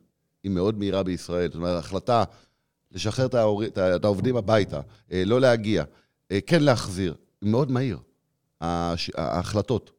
היא 0.43 0.51
מאוד 0.51 0.77
מהירה 0.77 1.03
בישראל. 1.03 1.47
זאת 1.47 1.55
אומרת, 1.55 1.75
ההחלטה 1.75 2.23
לשחרר 2.91 3.25
את, 3.25 3.33
ההור... 3.33 3.63
את 3.65 4.03
העובדים 4.05 4.35
הביתה, 4.35 4.81
אה, 5.11 5.23
לא 5.25 5.41
להגיע, 5.41 5.83
אה, 6.31 6.41
כן 6.41 6.63
להחזיר, 6.63 7.15
היא 7.41 7.49
מאוד 7.49 7.71
מהיר, 7.71 7.99
הש... 8.61 9.11
ההחלטות. 9.15 9.91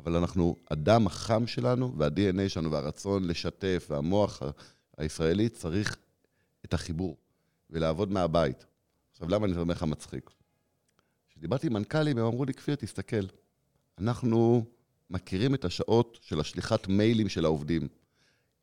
אבל 0.00 0.16
אנחנו, 0.16 0.56
הדם 0.70 1.06
החם 1.06 1.46
שלנו 1.46 1.94
וה-DNA 1.96 2.48
שלנו 2.48 2.70
והרצון 2.70 3.24
לשתף 3.24 3.86
והמוח 3.90 4.42
הישראלי 4.98 5.48
צריך 5.48 5.96
את 6.64 6.74
החיבור 6.74 7.16
ולעבוד 7.70 8.12
מהבית. 8.12 8.66
עכשיו, 9.12 9.28
למה 9.28 9.46
אני 9.46 9.56
אומר 9.56 9.74
לך 9.74 9.82
מצחיק? 9.82 10.30
כשדיברתי 11.28 11.66
עם 11.66 11.72
מנכ"לים, 11.72 12.18
הם 12.18 12.24
אמרו 12.24 12.44
לי, 12.44 12.54
כפיר, 12.54 12.74
תסתכל, 12.74 13.26
אנחנו 13.98 14.64
מכירים 15.12 15.54
את 15.54 15.64
השעות 15.64 16.18
של 16.22 16.40
השליחת 16.40 16.88
מיילים 16.88 17.28
של 17.28 17.44
העובדים. 17.44 17.88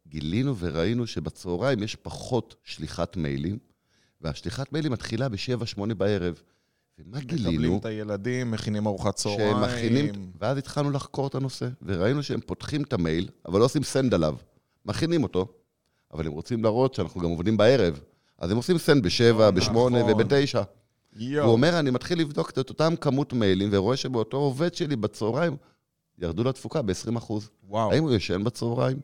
גילינו 0.07 0.57
וראינו 0.57 1.07
שבצהריים 1.07 1.83
יש 1.83 1.95
פחות 1.95 2.55
שליחת 2.63 3.17
מיילים, 3.17 3.57
והשליחת 4.21 4.73
מיילים 4.73 4.91
מתחילה 4.91 5.29
ב-7-8 5.29 5.93
בערב. 5.93 6.41
ומה 6.99 7.19
גילינו? 7.19 7.51
מקבלים 7.51 7.77
את 7.77 7.85
הילדים, 7.85 8.51
מכינים 8.51 8.87
ארוחת 8.87 9.15
צהריים. 9.15 9.39
שהם 9.39 9.63
מכינים, 9.63 10.31
ואז 10.39 10.57
התחלנו 10.57 10.91
לחקור 10.91 11.27
את 11.27 11.35
הנושא, 11.35 11.67
וראינו 11.81 12.23
שהם 12.23 12.39
פותחים 12.45 12.83
את 12.83 12.93
המייל, 12.93 13.29
אבל 13.45 13.59
לא 13.59 13.65
עושים 13.65 13.83
send 13.83 14.13
עליו. 14.13 14.35
מכינים 14.85 15.23
אותו, 15.23 15.47
אבל 16.13 16.27
הם 16.27 16.31
רוצים 16.31 16.63
להראות 16.63 16.93
שאנחנו 16.93 17.21
גם 17.21 17.29
עובדים 17.29 17.57
בערב. 17.57 17.99
אז 18.37 18.51
הם 18.51 18.57
עושים 18.57 18.77
send 18.77 19.03
בשבע, 19.03 19.51
בשמונה 19.51 19.99
נכון. 19.99 20.11
ובתשע. 20.11 20.61
יואו. 21.15 21.45
הוא 21.45 21.53
אומר, 21.53 21.79
אני 21.79 21.91
מתחיל 21.91 22.19
לבדוק 22.19 22.49
את 22.49 22.57
אותם 22.57 22.93
כמות 23.01 23.33
מיילים, 23.33 23.69
ורואה 23.71 23.97
שבאותו 23.97 24.37
עובד 24.37 24.73
שלי 24.73 24.95
בצהריים 24.95 25.57
ירדו 26.21 26.43
לתפוקה 26.43 26.81
ב-20%. 26.81 27.33
וואו, 27.63 27.91
האם 27.91 28.03
הוא 28.03 28.11
ישן 28.11 28.43
בצהריים? 28.43 28.99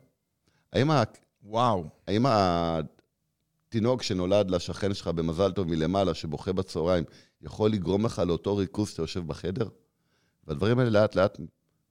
האם, 0.72 0.90
ה... 0.90 1.02
וואו. 1.42 1.84
האם 2.06 2.26
התינוק 2.28 4.02
שנולד 4.02 4.50
לשכן 4.50 4.94
שלך 4.94 5.08
במזל 5.08 5.52
טוב 5.52 5.68
מלמעלה, 5.68 6.14
שבוכה 6.14 6.52
בצהריים, 6.52 7.04
יכול 7.42 7.70
לגרום 7.70 8.06
לך 8.06 8.18
לאותו 8.18 8.56
ריכוז 8.56 8.88
שאתה 8.88 9.02
יושב 9.02 9.26
בחדר? 9.26 9.68
והדברים 10.46 10.78
האלה 10.78 10.90
לאט 10.90 11.14
לאט 11.14 11.40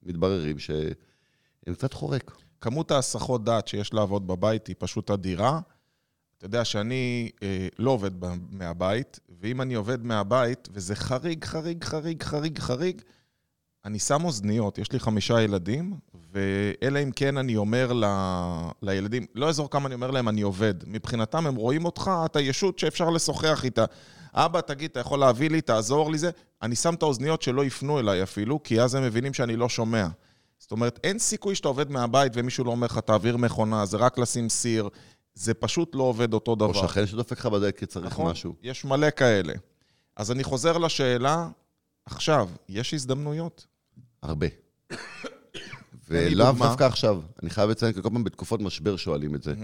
מתבררים 0.02 0.58
שהם 0.58 1.74
קצת 1.74 1.92
חורק. 1.92 2.36
כמות 2.60 2.90
ההסחות 2.90 3.44
דעת 3.44 3.68
שיש 3.68 3.94
לעבוד 3.94 4.26
בבית 4.26 4.66
היא 4.66 4.76
פשוט 4.78 5.10
אדירה. 5.10 5.60
אתה 6.38 6.46
יודע 6.46 6.64
שאני 6.64 7.30
אה, 7.42 7.68
לא 7.78 7.90
עובד 7.90 8.10
מהבית, 8.50 9.20
ואם 9.40 9.62
אני 9.62 9.74
עובד 9.74 10.04
מהבית, 10.04 10.68
וזה 10.72 10.94
חריג, 10.94 11.44
חריג, 11.44 11.84
חריג, 11.84 12.22
חריג, 12.22 12.58
חריג, 12.58 13.02
אני 13.86 13.98
שם 13.98 14.24
אוזניות, 14.24 14.78
יש 14.78 14.92
לי 14.92 15.00
חמישה 15.00 15.42
ילדים, 15.42 15.94
ואלא 16.32 17.02
אם 17.02 17.10
כן 17.10 17.36
אני 17.36 17.56
אומר 17.56 17.92
ל... 17.92 18.04
לילדים, 18.82 19.26
לא 19.34 19.46
אעזור 19.46 19.70
כמה 19.70 19.86
אני 19.86 19.94
אומר 19.94 20.10
להם, 20.10 20.28
אני 20.28 20.42
עובד. 20.42 20.74
מבחינתם 20.86 21.46
הם 21.46 21.54
רואים 21.54 21.84
אותך, 21.84 22.10
אתה 22.24 22.40
ישות 22.40 22.78
שאפשר 22.78 23.10
לשוחח 23.10 23.64
איתה. 23.64 23.84
אבא, 24.34 24.60
תגיד, 24.60 24.90
אתה 24.90 25.00
יכול 25.00 25.18
להביא 25.18 25.50
לי, 25.50 25.60
תעזור 25.60 26.10
לי 26.10 26.18
זה? 26.18 26.30
אני 26.62 26.76
שם 26.76 26.94
את 26.94 27.02
האוזניות 27.02 27.42
שלא 27.42 27.64
יפנו 27.64 27.98
אליי 27.98 28.22
אפילו, 28.22 28.62
כי 28.62 28.80
אז 28.80 28.94
הם 28.94 29.02
מבינים 29.02 29.34
שאני 29.34 29.56
לא 29.56 29.68
שומע. 29.68 30.06
זאת 30.58 30.72
אומרת, 30.72 31.00
אין 31.04 31.18
סיכוי 31.18 31.54
שאתה 31.54 31.68
עובד 31.68 31.90
מהבית 31.90 32.32
ומישהו 32.34 32.64
לא 32.64 32.70
אומר 32.70 32.86
לך, 32.86 32.98
תעביר 32.98 33.36
מכונה, 33.36 33.86
זה 33.86 33.96
רק 33.96 34.18
לשים 34.18 34.48
סיר. 34.48 34.88
זה 35.34 35.54
פשוט 35.54 35.94
לא 35.94 36.02
עובד 36.02 36.34
אותו 36.34 36.54
דבר. 36.54 36.66
או 36.66 36.74
שכן 36.74 37.06
שדופק 37.06 37.38
לך 37.38 37.46
בדלת 37.46 37.78
כי 37.78 37.86
צריך 37.86 38.06
נכון? 38.06 38.30
משהו. 38.30 38.54
יש 38.62 38.84
מלא 38.84 39.10
כאלה. 39.10 39.52
אז 40.16 40.30
אני 40.30 40.44
חוזר 40.44 40.78
לשאלה, 40.78 41.48
עכשיו, 42.06 42.48
יש 42.68 42.94
הזדמנויות? 42.94 43.66
הרבה. 44.26 44.46
ולאו. 46.08 46.52
דווקא 46.52 46.84
עכשיו. 46.84 47.22
אני 47.42 47.50
חייב 47.50 47.70
לציין, 47.70 47.92
כי 47.92 48.02
כל 48.02 48.10
פעם 48.10 48.24
בתקופות 48.24 48.60
משבר 48.60 48.96
שואלים 48.96 49.34
את 49.34 49.42
זה. 49.42 49.54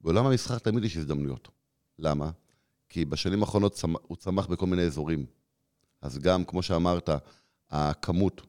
בעולם 0.00 0.26
המסחר 0.26 0.58
תמיד 0.58 0.84
יש 0.84 0.96
הזדמנויות. 0.96 1.48
למה? 1.98 2.30
כי 2.88 3.04
בשנים 3.04 3.42
האחרונות 3.42 3.82
הוא 4.02 4.16
צמח 4.16 4.46
בכל 4.46 4.66
מיני 4.66 4.82
אזורים. 4.82 5.26
אז 6.02 6.18
גם, 6.18 6.44
כמו 6.44 6.62
שאמרת, 6.62 7.10
הכמות 7.70 8.42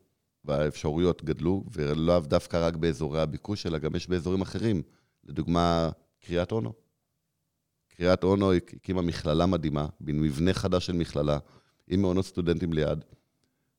והאפשרויות 0.46 1.24
גדלו, 1.24 1.64
ולאו 1.72 2.20
דווקא 2.20 2.68
רק 2.68 2.76
באזורי 2.76 3.22
הביקוש, 3.22 3.66
אלא 3.66 3.78
גם 3.78 3.96
יש 3.96 4.08
באזורים 4.08 4.42
אחרים. 4.42 4.82
לדוגמה, 5.24 5.90
קריית 6.26 6.52
אונו. 6.52 6.74
קריית 7.88 8.24
אונו 8.24 8.54
הקימה 8.54 9.02
מכללה 9.02 9.46
מדהימה, 9.46 9.86
מבנה 10.02 10.54
חדש 10.54 10.86
של 10.86 10.94
מכללה, 10.94 11.38
עם 11.88 12.02
מעונות 12.02 12.26
סטודנטים 12.26 12.74
ליד. 12.74 13.06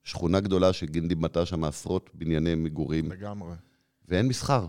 שכונה 0.07 0.40
גדולה 0.40 0.73
שגינדי 0.73 1.14
בנתה 1.14 1.47
שם 1.47 1.64
עשרות 1.64 2.11
בנייני 2.14 2.55
מגורים. 2.55 3.12
לגמרי. 3.12 3.55
ואין 4.09 4.29
מסחר. 4.29 4.66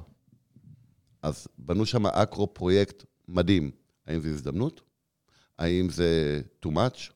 אז 1.22 1.48
בנו 1.58 1.86
שם 1.86 2.06
אקרו-פרויקט 2.08 3.04
מדהים. 3.28 3.72
האם 4.06 4.20
זו 4.20 4.30
הזדמנות? 4.30 4.82
האם 5.58 5.90
זה 5.90 6.42
too 6.66 6.70
much? 6.70 7.12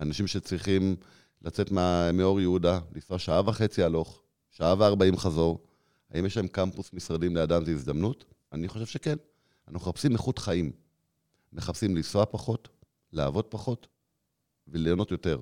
אנשים 0.00 0.26
שצריכים 0.26 0.96
לצאת 1.42 1.70
מה- 1.70 2.12
מאור 2.12 2.40
יהודה, 2.40 2.80
לנסוע 2.94 3.18
שעה 3.18 3.48
וחצי 3.48 3.82
הלוך, 3.82 4.22
שעה 4.50 4.74
וארבעים 4.78 5.16
חזור, 5.16 5.64
האם 6.10 6.26
יש 6.26 6.36
להם 6.36 6.48
קמפוס 6.48 6.92
משרדים 6.92 7.36
לידם 7.36 7.64
זו 7.64 7.70
הזדמנות? 7.70 8.24
אני 8.52 8.68
חושב 8.68 8.86
שכן. 8.86 9.16
אנחנו 9.68 9.90
מחפשים 9.90 10.12
איכות 10.12 10.38
חיים. 10.38 10.72
מחפשים 11.52 11.96
לנסוע 11.96 12.24
פחות, 12.26 12.68
לעבוד 13.12 13.44
פחות 13.44 13.86
וליהנות 14.68 15.10
יותר. 15.10 15.40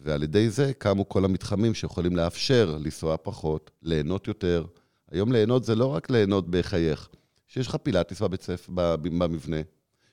ועל 0.00 0.22
ידי 0.22 0.50
זה 0.50 0.72
קמו 0.78 1.08
כל 1.08 1.24
המתחמים 1.24 1.74
שיכולים 1.74 2.16
לאפשר 2.16 2.78
לנסוע 2.80 3.16
פחות, 3.22 3.70
ליהנות 3.82 4.28
יותר. 4.28 4.66
היום 5.10 5.32
ליהנות 5.32 5.64
זה 5.64 5.74
לא 5.74 5.86
רק 5.86 6.10
ליהנות 6.10 6.50
בחייך, 6.50 7.08
שיש 7.46 7.66
לך 7.66 7.76
פילאטיס 7.76 8.22
בבית 8.22 8.42
ספר, 8.42 8.96
במבנה, 8.96 9.60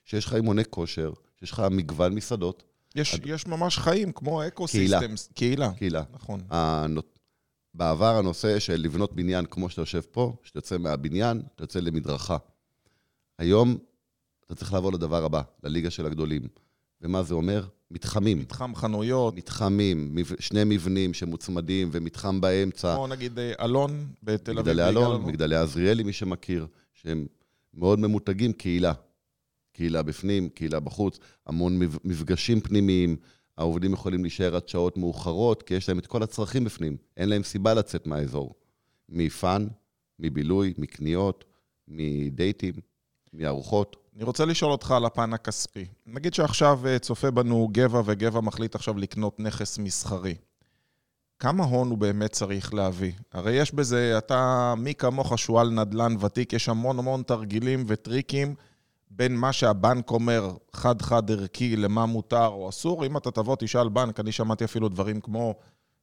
שיש 0.05 0.25
לך 0.25 0.33
אימוני 0.33 0.63
כושר, 0.69 1.13
שיש 1.39 1.51
לך 1.51 1.63
מגוון 1.71 2.15
מסעדות, 2.15 2.63
יש, 2.95 3.19
יש 3.25 3.47
ממש 3.47 3.77
חיים, 3.77 4.11
כמו 4.11 4.47
ecosystems. 4.47 5.29
קהילה. 5.33 5.71
קהילה. 5.73 6.03
נכון. 6.13 6.39
הנות... 6.49 7.19
בעבר 7.73 8.17
הנושא 8.17 8.59
של 8.59 8.75
לבנות 8.75 9.13
בניין 9.13 9.45
כמו 9.45 9.69
שאתה 9.69 9.81
יושב 9.81 10.01
פה, 10.11 10.35
שאתה 10.43 10.57
יוצא 10.57 10.77
מהבניין, 10.77 11.41
אתה 11.55 11.63
יוצא 11.63 11.79
למדרכה. 11.79 12.37
היום 13.37 13.77
אתה 14.45 14.55
צריך 14.55 14.73
לעבור 14.73 14.93
לדבר 14.93 15.25
הבא, 15.25 15.41
לליגה 15.63 15.89
של 15.89 16.05
הגדולים. 16.05 16.47
ומה 17.01 17.23
זה 17.23 17.33
אומר? 17.33 17.67
מתחמים. 17.91 18.39
מתחם 18.39 18.75
חנויות, 18.75 19.35
מתחמים. 19.35 20.15
שני 20.39 20.63
מבנים 20.65 21.13
שמוצמדים 21.13 21.89
ומתחם 21.91 22.41
באמצע. 22.41 22.95
כמו 22.95 23.07
נגיד 23.07 23.39
אה, 23.39 23.53
אלון 23.65 24.07
בתל 24.23 24.51
אביב. 24.51 24.73
מגדלי 24.73 24.89
אלון, 24.89 25.25
מגדלי 25.25 25.55
עזריאלי, 25.55 26.03
מי 26.03 26.13
שמכיר, 26.13 26.67
שהם 26.93 27.27
מאוד 27.73 27.99
ממותגים, 27.99 28.53
קהילה. 28.53 28.93
קהילה 29.73 30.03
בפנים, 30.03 30.49
קהילה 30.49 30.79
בחוץ, 30.79 31.19
המון 31.45 31.79
מפגשים 32.03 32.59
פנימיים. 32.61 33.17
העובדים 33.57 33.93
יכולים 33.93 34.21
להישאר 34.21 34.55
עד 34.55 34.67
שעות 34.67 34.97
מאוחרות, 34.97 35.63
כי 35.63 35.73
יש 35.73 35.89
להם 35.89 35.99
את 35.99 36.07
כל 36.07 36.23
הצרכים 36.23 36.63
בפנים. 36.63 36.97
אין 37.17 37.29
להם 37.29 37.43
סיבה 37.43 37.73
לצאת 37.73 38.07
מהאזור. 38.07 38.55
מפאן, 39.09 39.67
מבילוי, 40.19 40.73
מקניות, 40.77 41.45
מדייטים, 41.87 42.73
מארוחות. 43.33 44.04
אני 44.15 44.23
רוצה 44.23 44.45
לשאול 44.45 44.71
אותך 44.71 44.91
על 44.91 45.05
הפן 45.05 45.33
הכספי. 45.33 45.85
נגיד 46.05 46.33
שעכשיו 46.33 46.79
אה, 46.87 46.99
צופה 46.99 47.31
בנו 47.31 47.69
גבע, 47.71 48.01
וגבע 48.05 48.41
מחליט 48.41 48.75
עכשיו 48.75 48.97
לקנות 48.97 49.39
נכס 49.39 49.77
מסחרי. 49.77 50.35
כמה 51.39 51.63
הון 51.63 51.89
הוא 51.89 51.97
באמת 51.97 52.31
צריך 52.31 52.73
להביא? 52.73 53.11
הרי 53.33 53.51
יש 53.53 53.73
בזה, 53.73 54.17
אתה, 54.17 54.73
מי 54.77 54.95
כמוך 54.95 55.37
שועל 55.37 55.69
נדל"ן 55.69 56.15
ותיק, 56.19 56.53
יש 56.53 56.69
המון 56.69 56.99
המון 56.99 57.23
תרגילים 57.23 57.83
וטריקים 57.87 58.55
בין 59.09 59.35
מה 59.35 59.53
שהבנק 59.53 60.11
אומר, 60.11 60.51
חד-חד 60.73 61.31
ערכי, 61.31 61.75
למה 61.75 62.05
מותר 62.05 62.47
או 62.47 62.69
אסור. 62.69 63.05
אם 63.05 63.17
אתה 63.17 63.31
תבוא, 63.31 63.55
תשאל 63.59 63.89
בנק, 63.89 64.19
אני 64.19 64.31
שמעתי 64.31 64.65
אפילו 64.65 64.89
דברים 64.89 65.21
כמו, 65.21 65.55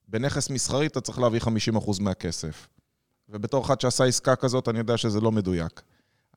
בנכס 0.09 0.51
מסחרי 0.51 0.87
אתה 0.87 1.01
צריך 1.01 1.19
להביא 1.19 1.41
50% 1.41 1.47
מהכסף. 2.01 2.69
ובתור 3.29 3.65
אחד 3.65 3.81
שעשה 3.81 4.05
עסקה 4.05 4.37
כזאת, 4.37 4.69
אני 4.69 4.79
יודע 4.79 4.97
שזה 4.97 5.21
לא 5.21 5.33
מדויק. 5.33 5.83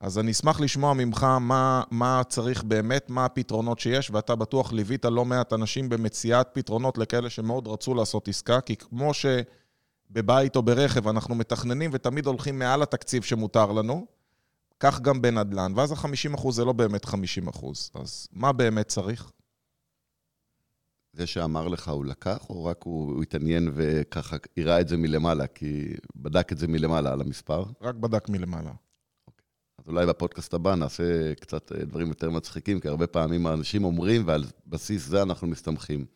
אז 0.00 0.18
אני 0.18 0.30
אשמח 0.30 0.60
לשמוע 0.60 0.94
ממך 0.94 1.26
מה, 1.40 1.82
מה 1.90 2.22
צריך 2.28 2.64
באמת, 2.64 3.10
מה 3.10 3.24
הפתרונות 3.24 3.78
שיש, 3.78 4.10
ואתה 4.10 4.34
בטוח 4.34 4.72
ליווית 4.72 5.04
לא 5.04 5.24
מעט 5.24 5.52
אנשים 5.52 5.88
במציאת 5.88 6.48
פתרונות 6.52 6.98
לכאלה 6.98 7.30
שמאוד 7.30 7.68
רצו 7.68 7.94
לעשות 7.94 8.28
עסקה, 8.28 8.60
כי 8.60 8.76
כמו 8.76 9.10
שבבית 9.14 10.56
או 10.56 10.62
ברכב 10.62 11.08
אנחנו 11.08 11.34
מתכננים 11.34 11.90
ותמיד 11.92 12.26
הולכים 12.26 12.58
מעל 12.58 12.82
התקציב 12.82 13.22
שמותר 13.22 13.72
לנו, 13.72 14.06
כך 14.80 15.00
גם 15.00 15.22
בנדל"ן, 15.22 15.72
ואז 15.76 15.92
ה-50% 15.92 16.50
זה 16.50 16.64
לא 16.64 16.72
באמת 16.72 17.04
50%. 17.04 17.10
אז 17.94 18.28
מה 18.32 18.52
באמת 18.52 18.88
צריך? 18.88 19.30
זה 21.12 21.26
שאמר 21.26 21.68
לך 21.68 21.88
הוא 21.88 22.04
לקח, 22.04 22.50
או 22.50 22.64
רק 22.64 22.82
הוא, 22.82 23.12
הוא 23.12 23.22
התעניין 23.22 23.70
וככה 23.74 24.36
הראה 24.56 24.80
את 24.80 24.88
זה 24.88 24.96
מלמעלה, 24.96 25.46
כי 25.46 25.94
בדק 26.16 26.52
את 26.52 26.58
זה 26.58 26.66
מלמעלה 26.68 27.12
על 27.12 27.20
המספר? 27.20 27.64
רק 27.80 27.94
בדק 27.94 28.28
מלמעלה. 28.28 28.72
אז 29.86 29.90
אולי 29.90 30.06
בפודקאסט 30.06 30.54
הבא 30.54 30.74
נעשה 30.74 31.34
קצת 31.34 31.72
אה, 31.72 31.84
דברים 31.84 32.08
יותר 32.08 32.30
מצחיקים, 32.30 32.80
כי 32.80 32.88
הרבה 32.88 33.06
פעמים 33.06 33.46
האנשים 33.46 33.84
אומרים, 33.84 34.22
ועל 34.26 34.44
בסיס 34.66 35.06
זה 35.06 35.22
אנחנו 35.22 35.46
מסתמכים. 35.46 36.06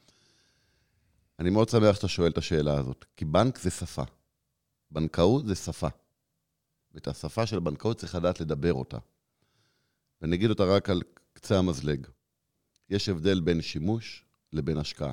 אני 1.38 1.50
מאוד 1.50 1.68
שמח 1.68 1.96
שאתה 1.96 2.08
שואל 2.08 2.30
את 2.30 2.38
השאלה 2.38 2.78
הזאת, 2.78 3.04
כי 3.16 3.24
בנק 3.24 3.58
זה 3.58 3.70
שפה. 3.70 4.02
בנקאות 4.90 5.46
זה 5.46 5.54
שפה. 5.54 5.88
ואת 6.94 7.08
השפה 7.08 7.46
של 7.46 7.58
בנקאות 7.58 7.96
צריך 7.96 8.14
לדעת 8.14 8.40
לדבר 8.40 8.72
אותה. 8.72 8.98
ואני 10.22 10.36
אגיד 10.36 10.50
אותה 10.50 10.64
רק 10.64 10.90
על 10.90 11.02
קצה 11.32 11.58
המזלג. 11.58 12.06
יש 12.88 13.08
הבדל 13.08 13.40
בין 13.40 13.62
שימוש 13.62 14.24
לבין 14.52 14.78
השקעה. 14.78 15.12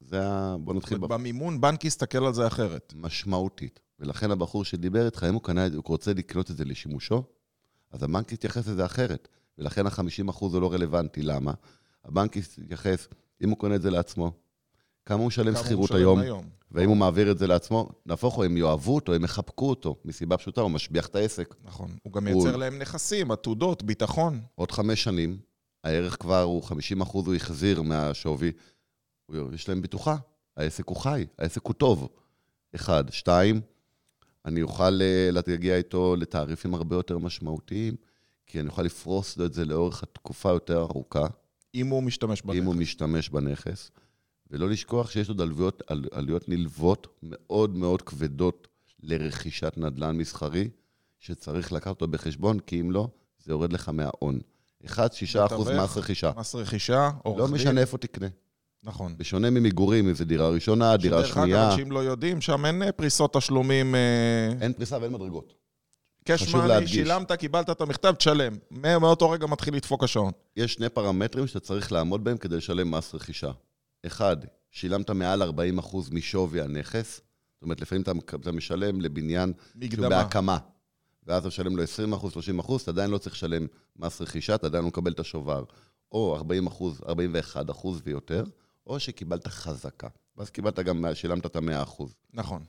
זה 0.00 0.28
ה... 0.28 0.56
בוא 0.60 0.74
נתחיל... 0.74 0.98
במימון 0.98 1.60
בנק 1.60 1.84
יסתכל 1.84 2.26
על 2.26 2.34
זה 2.34 2.46
אחרת. 2.46 2.92
משמעותית. 2.96 3.80
ולכן 3.98 4.30
הבחור 4.30 4.64
שדיבר 4.64 5.06
איתך, 5.06 5.26
אם 5.28 5.34
הוא 5.34 5.42
קנה 5.42 5.66
את 5.66 5.72
זה, 5.72 5.78
הוא 5.78 5.84
רוצה 5.88 6.12
לקנות 6.12 6.50
את 6.50 6.56
זה 6.56 6.64
לשימושו, 6.64 7.22
אז 7.94 8.02
הבנק 8.02 8.32
יתייחס 8.32 8.68
לזה 8.68 8.84
אחרת. 8.84 9.28
ולכן 9.58 9.86
ה-50% 9.86 10.38
הוא 10.40 10.60
לא 10.60 10.72
רלוונטי. 10.72 11.22
למה? 11.22 11.52
הבנק 12.04 12.36
יתייחס, 12.36 13.08
אם 13.44 13.50
הוא 13.50 13.58
קונה 13.58 13.74
את 13.74 13.82
זה 13.82 13.90
לעצמו, 13.90 14.32
כמה 15.06 15.18
הוא 15.18 15.26
משלם 15.26 15.56
שכירות 15.56 15.90
היום, 15.90 16.18
היום, 16.18 16.48
ואם 16.70 16.88
הוא 16.88 16.96
מעביר 16.96 17.30
את 17.30 17.38
זה 17.38 17.46
לעצמו, 17.46 17.88
נהפוך 18.06 18.34
הוא, 18.34 18.44
הם 18.44 18.56
יאהבו 18.56 18.94
אותו, 18.94 19.14
הם 19.14 19.24
יחבקו 19.24 19.70
אותו, 19.70 19.96
מסיבה 20.04 20.36
פשוטה, 20.36 20.60
הוא 20.60 20.70
משביח 20.70 21.06
את 21.06 21.16
העסק. 21.16 21.54
נכון. 21.64 21.96
הוא 22.02 22.12
גם 22.12 22.24
מייצר 22.24 22.50
הוא... 22.50 22.58
להם 22.58 22.78
נכסים, 22.78 23.30
עתודות, 23.30 23.82
ביטחון. 23.82 24.40
עוד 24.54 24.70
חמש 24.70 25.04
שנים, 25.04 25.38
הערך 25.84 26.16
כבר 26.20 26.42
הוא 26.42 26.62
50 26.62 27.00
אחוז, 27.00 27.26
הוא 27.26 27.34
החזיר 27.34 27.82
מהשווי. 27.82 28.52
יש 29.52 29.68
להם 29.68 29.82
בטוחה, 29.82 30.16
העסק 30.56 30.88
הוא 30.88 30.96
חי, 30.96 31.26
העסק 31.38 31.66
הוא 31.66 31.74
טוב. 31.74 32.08
אחד. 32.74 33.04
שתיים, 33.10 33.60
אני 34.44 34.62
אוכל 34.62 35.02
אה, 35.02 35.28
להגיע 35.30 35.76
איתו 35.76 36.16
לתעריפים 36.16 36.74
הרבה 36.74 36.96
יותר 36.96 37.18
משמעותיים, 37.18 37.96
כי 38.46 38.60
אני 38.60 38.68
אוכל 38.68 38.82
לפרוס 38.82 39.36
לו 39.36 39.46
את 39.46 39.54
זה 39.54 39.64
לאורך 39.64 40.02
התקופה 40.02 40.48
יותר 40.48 40.80
ארוכה. 40.80 41.26
אם 41.74 41.86
הוא 41.86 42.02
משתמש 42.02 42.42
בנכס. 42.42 42.58
אם 42.58 42.64
הוא 42.64 42.74
משתמש 42.74 43.28
בנכס. 43.28 43.90
ולא 44.50 44.68
לשכוח 44.68 45.10
שיש 45.10 45.28
עוד 45.28 45.40
עלויות, 45.40 45.82
על, 45.86 46.04
עלויות 46.12 46.48
נלוות 46.48 47.06
מאוד 47.22 47.76
מאוד 47.76 48.02
כבדות 48.02 48.68
לרכישת 49.02 49.72
נדל"ן 49.76 50.16
מסחרי, 50.16 50.68
שצריך 51.18 51.72
לקחת 51.72 51.90
אותו 51.90 52.08
בחשבון, 52.08 52.60
כי 52.60 52.80
אם 52.80 52.90
לא, 52.90 53.08
זה 53.44 53.52
יורד 53.52 53.72
לך 53.72 53.88
מההון. 53.88 54.40
1, 54.86 55.12
6 55.12 55.36
אחוז 55.36 55.68
מס 55.68 55.96
רכישה. 55.96 56.32
מס 56.36 56.54
רכישה, 56.54 57.10
עורך 57.22 57.40
דין. 57.40 57.50
לא 57.50 57.54
משנה 57.54 57.80
איפה 57.80 57.98
תקנה. 57.98 58.26
נכון. 58.84 59.14
בשונה 59.18 59.50
ממגורים, 59.50 60.08
אם 60.08 60.14
זו 60.14 60.24
דירה 60.24 60.48
ראשונה, 60.48 60.96
דירה 60.96 61.24
שנייה. 61.24 61.34
שדרך 61.34 61.38
אגב, 61.38 61.70
אנשים 61.70 61.92
לא 61.92 61.98
יודעים, 61.98 62.40
שם 62.40 62.66
אין 62.66 62.82
אה, 62.82 62.92
פריסות 62.92 63.36
תשלומים... 63.36 63.94
אה, 63.94 64.52
אין 64.60 64.72
פריסה 64.72 64.98
ואין 65.00 65.12
מדרגות. 65.12 65.54
קש 66.24 66.54
מאני, 66.54 66.86
שילמת, 66.86 67.32
קיבלת 67.32 67.70
את 67.70 67.80
המכתב, 67.80 68.12
תשלם. 68.12 68.52
מאותו 68.70 69.30
רגע 69.30 69.46
מתחיל 69.46 69.74
לדפוק 69.74 70.04
השעון. 70.04 70.32
יש 70.56 70.74
שני 70.74 70.88
פרמטרים 70.88 71.46
שאתה 71.46 71.60
צריך 71.60 71.92
לעמוד 71.92 72.24
בהם 72.24 72.36
כדי 72.36 72.56
לשלם 72.56 72.90
מס 72.90 73.14
רכישה. 73.14 73.50
אחד, 74.06 74.36
שילמת 74.70 75.10
מעל 75.10 75.42
40% 75.42 75.46
משווי 76.12 76.60
הנכס, 76.60 77.20
זאת 77.54 77.62
אומרת, 77.62 77.80
לפעמים 77.80 78.02
אתה, 78.02 78.12
אתה 78.40 78.52
משלם 78.52 79.00
לבניין 79.00 79.52
מקדמה. 79.74 80.08
בהקמה, 80.08 80.58
ואז 81.26 81.38
אתה 81.38 81.48
משלם 81.48 81.76
לו 81.76 81.82
20%, 81.82 81.86
30%, 82.66 82.82
אתה 82.82 82.90
עדיין 82.90 83.10
לא 83.10 83.18
צריך 83.18 83.34
לשלם 83.34 83.66
מס 83.96 84.20
רכישה, 84.20 84.54
אתה 84.54 84.66
עדיין 84.66 84.84
לא 84.84 84.88
מקבל 84.88 85.12
את 85.12 85.20
השובר. 85.20 85.64
או 86.12 86.38
40%, 86.68 87.02
41% 87.02 87.86
ויותר, 88.04 88.44
או 88.86 89.00
שקיבלת 89.00 89.46
חזקה. 89.46 90.08
ואז 90.36 90.50
קיבלת 90.50 90.78
גם, 90.78 91.04
שילמת 91.14 91.46
את 91.46 91.56
ה-100%. 91.56 92.02
נכון. 92.32 92.64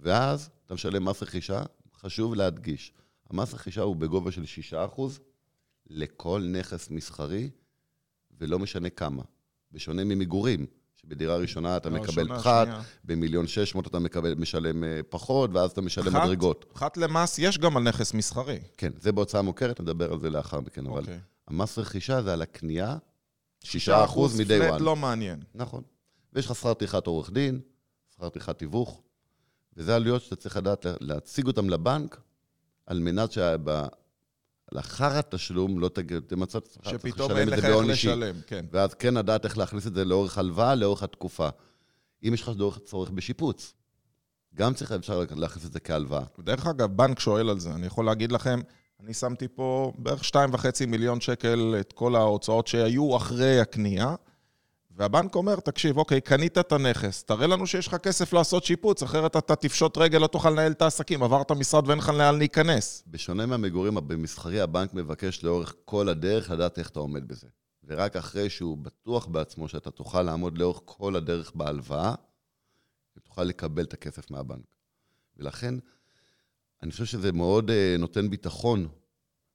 ואז 0.00 0.50
אתה 0.66 0.74
משלם 0.74 1.04
מס 1.04 1.22
רכישה, 1.22 1.62
חשוב 1.94 2.34
להדגיש, 2.34 2.92
המס 3.30 3.54
רכישה 3.54 3.82
הוא 3.82 3.96
בגובה 3.96 4.32
של 4.32 4.44
6% 4.94 5.00
לכל 5.86 6.42
נכס 6.52 6.90
מסחרי, 6.90 7.50
ולא 8.40 8.58
משנה 8.58 8.90
כמה. 8.90 9.22
בשונה 9.72 10.04
ממגורים, 10.04 10.66
שבדירה 10.96 11.36
ראשונה 11.36 11.76
אתה 11.76 11.90
מקבל 11.90 12.28
פחת, 12.28 12.68
במיליון 13.04 13.46
שש 13.46 13.74
מאות 13.74 13.86
אתה 13.86 13.98
מקבל, 13.98 14.34
משלם 14.34 14.84
אה, 14.84 15.00
פחות, 15.08 15.50
ואז 15.54 15.70
אתה 15.70 15.80
משלם 15.80 16.10
פחת, 16.10 16.24
מדרגות. 16.24 16.64
פחת 16.72 16.96
למס 16.96 17.38
יש 17.38 17.58
גם 17.58 17.76
על 17.76 17.82
נכס 17.82 18.14
מסחרי. 18.14 18.58
כן, 18.76 18.92
זה 18.98 19.12
בהוצאה 19.12 19.42
מוכרת, 19.42 19.80
נדבר 19.80 20.12
על 20.12 20.20
זה 20.20 20.30
לאחר 20.30 20.60
מכן, 20.60 20.86
אבל 20.86 21.00
אוקיי. 21.00 21.18
המס 21.48 21.78
רכישה 21.78 22.22
זה 22.22 22.32
על 22.32 22.42
הקנייה, 22.42 22.96
שישה 23.62 24.04
אחוז 24.04 24.40
מ-day 24.40 24.44
one. 24.44 24.46
פלט 24.46 24.80
לא 24.80 24.96
מעניין. 24.96 25.42
נכון. 25.54 25.82
ויש 26.32 26.46
לך 26.46 26.54
שכר 26.54 26.74
טרחת 26.74 27.06
עורך 27.06 27.30
דין, 27.30 27.60
שכר 28.14 28.28
טרחת 28.28 28.58
תיווך, 28.58 29.02
וזה 29.76 29.96
עלויות 29.96 30.22
שאתה 30.22 30.36
צריך 30.36 30.56
לדעת 30.56 30.86
להציג 31.00 31.46
אותן 31.46 31.66
לבנק, 31.66 32.20
על 32.86 32.98
מנת 32.98 33.32
שב... 33.32 33.60
לאחר 34.72 35.18
התשלום 35.18 35.80
לא 35.80 35.90
תמצא 36.26 36.58
את 36.58 36.66
עצמך, 36.66 36.86
את 36.86 37.16
זה 37.60 37.62
בהון 37.62 37.90
אישי. 37.90 38.08
לשלם, 38.08 38.34
כן. 38.46 38.66
ואז 38.70 38.94
כן 38.94 39.14
לדעת 39.14 39.44
איך 39.44 39.58
להכניס 39.58 39.86
את 39.86 39.94
זה 39.94 40.04
לאורך 40.04 40.38
הלוואה, 40.38 40.74
לאורך 40.74 41.02
התקופה. 41.02 41.48
אם 42.28 42.34
יש 42.34 42.42
לך 42.42 42.50
צורך 42.84 43.10
בשיפוץ, 43.10 43.74
גם 44.54 44.74
צריך, 44.74 44.92
אפשר 44.92 45.24
להכניס 45.30 45.66
את 45.66 45.72
זה 45.72 45.80
כהלוואה. 45.80 46.22
דרך 46.38 46.66
אגב, 46.66 46.96
בנק 46.96 47.18
שואל 47.18 47.48
על 47.48 47.58
זה. 47.58 47.74
אני 47.74 47.86
יכול 47.86 48.06
להגיד 48.06 48.32
לכם, 48.32 48.60
אני 49.04 49.14
שמתי 49.14 49.48
פה 49.48 49.92
בערך 49.98 50.22
2.5 50.22 50.86
מיליון 50.86 51.20
שקל 51.20 51.76
את 51.80 51.92
כל 51.92 52.16
ההוצאות 52.16 52.66
שהיו 52.66 53.16
אחרי 53.16 53.60
הקנייה. 53.60 54.14
והבנק 54.90 55.34
אומר, 55.34 55.56
תקשיב, 55.60 55.98
אוקיי, 55.98 56.20
קנית 56.20 56.58
את 56.58 56.72
הנכס, 56.72 57.24
תראה 57.24 57.46
לנו 57.46 57.66
שיש 57.66 57.86
לך 57.86 57.94
כסף 57.94 58.32
לעשות 58.32 58.64
שיפוץ, 58.64 59.02
אחרת 59.02 59.36
אתה 59.36 59.56
תפשוט 59.56 59.98
רגל, 59.98 60.18
לא 60.18 60.26
תוכל 60.26 60.50
לנהל 60.50 60.72
את 60.72 60.82
העסקים, 60.82 61.22
עברת 61.22 61.52
משרד 61.52 61.88
ואין 61.88 61.98
לך 61.98 62.08
לאן 62.08 62.38
להיכנס. 62.38 63.04
בשונה 63.06 63.46
מהמגורים 63.46 63.94
במסחרי, 63.94 64.60
הבנק 64.60 64.94
מבקש 64.94 65.44
לאורך 65.44 65.74
כל 65.84 66.08
הדרך 66.08 66.50
לדעת 66.50 66.78
איך 66.78 66.88
אתה 66.88 67.00
עומד 67.00 67.28
בזה. 67.28 67.46
ורק 67.84 68.16
אחרי 68.16 68.50
שהוא 68.50 68.78
בטוח 68.78 69.26
בעצמו 69.26 69.68
שאתה 69.68 69.90
תוכל 69.90 70.22
לעמוד 70.22 70.58
לאורך 70.58 70.80
כל 70.84 71.16
הדרך 71.16 71.52
בהלוואה, 71.54 72.14
תוכל 73.22 73.44
לקבל 73.44 73.84
את 73.84 73.92
הכסף 73.92 74.30
מהבנק. 74.30 74.64
ולכן, 75.36 75.74
אני 76.82 76.90
חושב 76.90 77.04
שזה 77.04 77.32
מאוד 77.32 77.70
uh, 77.70 77.72
נותן 77.98 78.30
ביטחון 78.30 78.88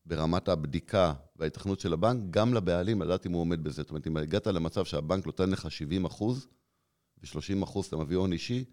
ברמת 0.06 0.48
הבדיקה 0.48 1.14
וההתכנות 1.36 1.80
של 1.80 1.94
הבנק, 1.94 2.24
גם 2.30 2.54
לבעלים, 2.54 3.02
לדעת 3.02 3.26
אם 3.26 3.32
הוא 3.32 3.42
עומד 3.42 3.64
בזה. 3.64 3.82
זאת 3.82 3.90
אומרת, 3.90 4.08
אם 4.08 4.18
הגעת 4.18 4.48
למצב 4.48 4.86
שהבנק 4.86 5.26
נותן 5.26 5.50
לך 5.50 5.72
70 5.72 6.06
אחוז, 6.06 6.48
ו-30 7.24 7.64
אחוז 7.64 7.86
אתה 7.86 7.98
מביא 7.98 8.18
הון 8.18 8.34
אישי, 8.34 8.66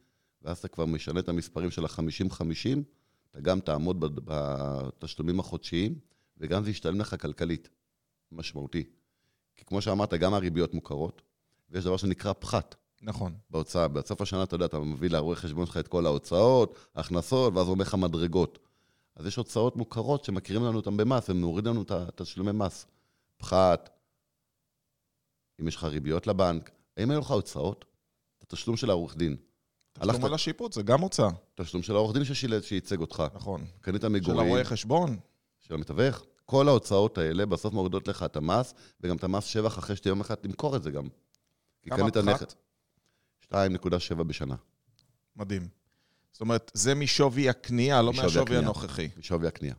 ואז 0.43 0.59
אתה 0.59 0.69
כבר 0.69 0.87
משנה 0.87 1.21
את 1.21 1.29
המספרים 1.29 1.71
של 1.71 1.85
ה-50-50, 1.85 2.79
אתה 3.31 3.41
גם 3.41 3.61
תעמוד 3.61 4.25
בתשלומים 4.25 5.41
החודשיים, 5.41 5.99
וגם 6.39 6.65
זה 6.65 6.71
ישתלם 6.71 7.01
לך 7.01 7.23
כלכלית, 7.23 7.69
משמעותי. 8.33 8.85
כי 9.57 9.65
כמו 9.65 9.83
שאמרת, 9.83 10.15
גם 10.15 10.35
הריביות 10.35 10.75
מוכרות, 10.75 11.23
ויש 11.71 11.85
דבר 11.85 11.97
שנקרא 11.97 12.33
פחת. 12.33 12.75
נכון. 13.05 13.35
בהוצאה. 13.51 13.89
בסוף 13.89 14.21
השנה, 14.21 14.43
אתה 14.43 14.55
יודע, 14.55 14.65
אתה 14.65 14.79
מביא 14.79 15.11
לעורך 15.11 15.39
חשבון 15.39 15.67
שלך 15.67 15.77
את 15.77 15.89
כל 15.89 16.07
ההוצאות, 16.07 16.79
ההכנסות, 16.95 17.55
ואז 17.55 17.67
הוא 17.67 17.73
אומר 17.75 17.85
לך 17.85 17.95
מדרגות. 17.95 18.59
אז 19.17 19.27
יש 19.27 19.37
הוצאות 19.37 19.77
מוכרות 19.77 20.25
שמכירים 20.25 20.65
לנו 20.65 20.77
אותן 20.77 20.97
במס, 20.97 21.31
הם 21.31 21.41
מורידים 21.41 21.73
לנו 21.73 21.83
את 21.83 21.91
התשלומי 21.91 22.53
מס. 22.53 22.87
פחת, 23.37 23.91
אם 25.61 25.69
יש 25.69 25.77
לך 25.77 25.85
ריביות 25.85 26.27
לבנק, 26.27 26.71
האם 26.97 27.11
היו 27.11 27.21
לך 27.21 27.31
הוצאות? 27.31 27.85
התשלום 28.43 28.77
של 28.77 28.91
העורך 28.91 29.17
דין. 29.17 29.37
תשלום. 29.93 30.25
על 30.25 30.35
השיפוט, 30.35 30.73
זה 30.73 30.83
גם 30.83 31.01
הוצאה. 31.01 31.29
תשלום 31.55 31.83
של 31.83 31.95
העורך 31.95 32.15
דין 32.17 32.25
שייצג 32.63 33.01
אותך. 33.01 33.23
נכון. 33.35 33.65
קנית 33.81 34.05
מגורים. 34.05 34.41
של 34.41 34.47
הרואה 34.47 34.65
חשבון. 34.65 35.19
של 35.61 35.75
המתווך. 35.75 36.25
כל 36.45 36.69
ההוצאות 36.69 37.19
האלה 37.19 37.47
בסוף 37.47 37.75
מורידות 37.75 38.09
לך 38.09 38.23
את 38.23 38.37
המס, 38.37 38.75
וגם 39.01 39.17
את 39.17 39.25
המס 39.25 39.45
שבח 39.45 39.79
אחרי 39.79 39.97
שתהיה 39.97 40.11
יום 40.11 40.21
אחד 40.21 40.35
תמכור 40.35 40.77
את 40.77 40.83
זה 40.83 40.91
גם. 40.91 41.09
כמה 41.83 42.11
פחת? 42.11 42.55
2.7 43.53 44.23
בשנה. 44.23 44.55
מדהים. 45.37 45.69
זאת 46.33 46.41
אומרת, 46.41 46.71
זה 46.75 46.95
משווי 46.95 47.49
הקנייה, 47.49 48.03
לא 48.03 48.13
מהשווי 48.13 48.57
הנוכחי. 48.57 49.09
משווי 49.19 49.49
הקנייה. 49.49 49.75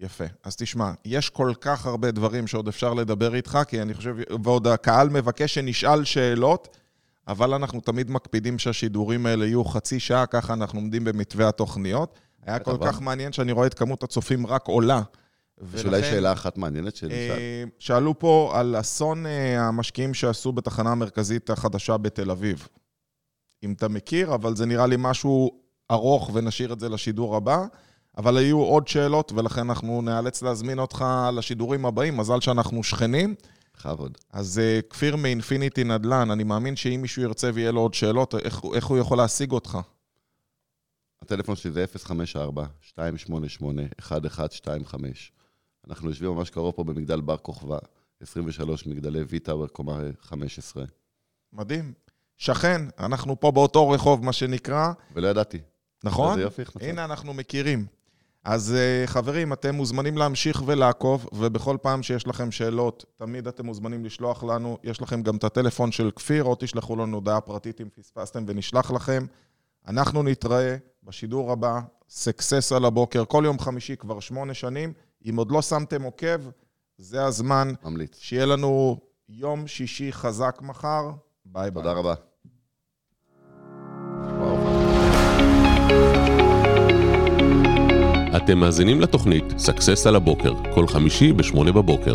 יפה. 0.00 0.24
אז 0.44 0.56
תשמע, 0.56 0.92
יש 1.04 1.30
כל 1.30 1.52
כך 1.60 1.86
הרבה 1.86 2.10
דברים 2.10 2.46
שעוד 2.46 2.68
אפשר 2.68 2.94
לדבר 2.94 3.34
איתך, 3.34 3.58
כי 3.68 3.82
אני 3.82 3.94
חושב, 3.94 4.16
ועוד 4.44 4.66
הקהל 4.66 5.08
מבקש 5.08 5.54
שנשאל 5.54 6.04
שאלות, 6.04 6.76
אבל 7.28 7.54
אנחנו 7.54 7.80
תמיד 7.80 8.10
מקפידים 8.10 8.58
שהשידורים 8.58 9.26
האלה 9.26 9.46
יהיו 9.46 9.64
חצי 9.64 10.00
שעה, 10.00 10.26
ככה 10.26 10.52
אנחנו 10.52 10.78
עומדים 10.78 11.04
במתווה 11.04 11.48
התוכניות. 11.48 12.18
היה 12.42 12.58
כל 12.58 12.76
כך 12.86 13.00
מעניין 13.00 13.32
שאני 13.32 13.52
רואה 13.52 13.66
את 13.66 13.74
כמות 13.74 14.02
הצופים 14.02 14.46
רק 14.46 14.66
עולה. 14.66 15.02
יש 15.74 15.84
אולי 15.84 16.02
שאלה 16.02 16.32
אחת 16.32 16.58
מעניינת 16.58 16.96
שנשאל. 16.96 17.30
אה, 17.30 17.64
שאלו 17.78 18.18
פה 18.18 18.52
על 18.54 18.80
אסון 18.80 19.26
אה, 19.26 19.60
המשקיעים 19.68 20.14
שעשו 20.14 20.52
בתחנה 20.52 20.92
המרכזית 20.92 21.50
החדשה 21.50 21.96
בתל 21.96 22.30
אביב. 22.30 22.68
אם 23.62 23.72
אתה 23.72 23.88
מכיר, 23.88 24.34
אבל 24.34 24.56
זה 24.56 24.66
נראה 24.66 24.86
לי 24.86 24.96
משהו 24.98 25.50
ארוך 25.90 26.30
ונשאיר 26.34 26.72
את 26.72 26.80
זה 26.80 26.88
לשידור 26.88 27.36
הבא. 27.36 27.66
אבל 28.18 28.36
היו 28.36 28.58
עוד 28.58 28.88
שאלות, 28.88 29.32
ולכן 29.32 29.60
אנחנו 29.60 30.02
נאלץ 30.02 30.42
להזמין 30.42 30.78
אותך 30.78 31.04
לשידורים 31.32 31.86
הבאים. 31.86 32.16
מזל 32.16 32.40
שאנחנו 32.40 32.82
שכנים. 32.82 33.34
בכבוד. 33.76 34.18
אז 34.32 34.60
uh, 34.60 34.82
כפיר 34.90 35.16
מאינפיניטי 35.16 35.84
נדל"ן, 35.84 36.30
אני 36.30 36.44
מאמין 36.44 36.76
שאם 36.76 36.98
מישהו 37.02 37.22
ירצה 37.22 37.50
ויהיה 37.54 37.72
לו 37.72 37.80
עוד 37.80 37.94
שאלות, 37.94 38.34
איך, 38.34 38.60
איך 38.74 38.86
הוא 38.86 38.98
יכול 38.98 39.18
להשיג 39.18 39.52
אותך? 39.52 39.78
הטלפון 41.22 41.56
שלי 41.56 41.72
זה 41.72 41.84
054-288-1125. 42.98 42.98
אנחנו 45.88 46.08
יושבים 46.08 46.30
ממש 46.30 46.50
קרוב 46.50 46.74
פה 46.74 46.84
במגדל 46.84 47.20
בר 47.20 47.36
כוכבא, 47.36 47.78
23 48.20 48.86
מגדלי 48.86 49.22
ויטאוור, 49.28 49.66
קומה 49.66 50.00
15. 50.20 50.84
מדהים. 51.52 51.92
שכן, 52.36 52.82
אנחנו 52.98 53.40
פה 53.40 53.50
באותו 53.50 53.90
רחוב, 53.90 54.24
מה 54.24 54.32
שנקרא, 54.32 54.92
ולא 55.14 55.28
ידעתי. 55.28 55.58
נכון? 56.04 56.40
יופי, 56.40 56.62
מצאת. 56.62 56.82
הנה, 56.82 57.04
אנחנו 57.04 57.34
מכירים. 57.34 57.86
אז 58.44 58.74
אה, 58.74 59.06
חברים, 59.06 59.52
אתם 59.52 59.74
מוזמנים 59.74 60.18
להמשיך 60.18 60.62
ולעקוב, 60.66 61.28
ובכל 61.32 61.76
פעם 61.82 62.02
שיש 62.02 62.26
לכם 62.26 62.50
שאלות, 62.50 63.04
תמיד 63.16 63.48
אתם 63.48 63.66
מוזמנים 63.66 64.04
לשלוח 64.04 64.44
לנו. 64.44 64.78
יש 64.84 65.02
לכם 65.02 65.22
גם 65.22 65.36
את 65.36 65.44
הטלפון 65.44 65.92
של 65.92 66.10
כפיר, 66.10 66.44
או 66.44 66.56
תשלחו 66.58 66.96
לנו 66.96 67.16
הודעה 67.16 67.40
פרטית 67.40 67.80
אם 67.80 67.88
פספסתם 67.88 68.44
ונשלח 68.46 68.90
לכם. 68.90 69.26
אנחנו 69.88 70.22
נתראה 70.22 70.76
בשידור 71.02 71.52
הבא, 71.52 71.80
סקסס 72.08 72.72
על 72.72 72.84
הבוקר, 72.84 73.24
כל 73.24 73.42
יום 73.46 73.58
חמישי 73.58 73.96
כבר 73.96 74.20
שמונה 74.20 74.54
שנים. 74.54 74.92
אם 75.30 75.36
עוד 75.36 75.50
לא 75.52 75.62
שמתם 75.62 76.02
עוקב, 76.02 76.40
זה 76.98 77.24
הזמן. 77.24 77.72
ממליץ. 77.84 78.18
שיהיה 78.20 78.46
לנו 78.46 78.96
יום 79.28 79.66
שישי 79.66 80.12
חזק 80.12 80.58
מחר. 80.62 81.10
ביי 81.44 81.70
ביי. 81.70 81.82
תודה 81.82 81.92
רבה. 81.92 82.14
אתם 88.36 88.58
מאזינים 88.58 89.00
לתוכנית 89.00 89.44
Success 89.58 90.06
על 90.06 90.16
הבוקר, 90.16 90.52
כל 90.74 90.86
חמישי 90.86 91.32
ב-8 91.32 91.72
בבוקר. 91.72 92.14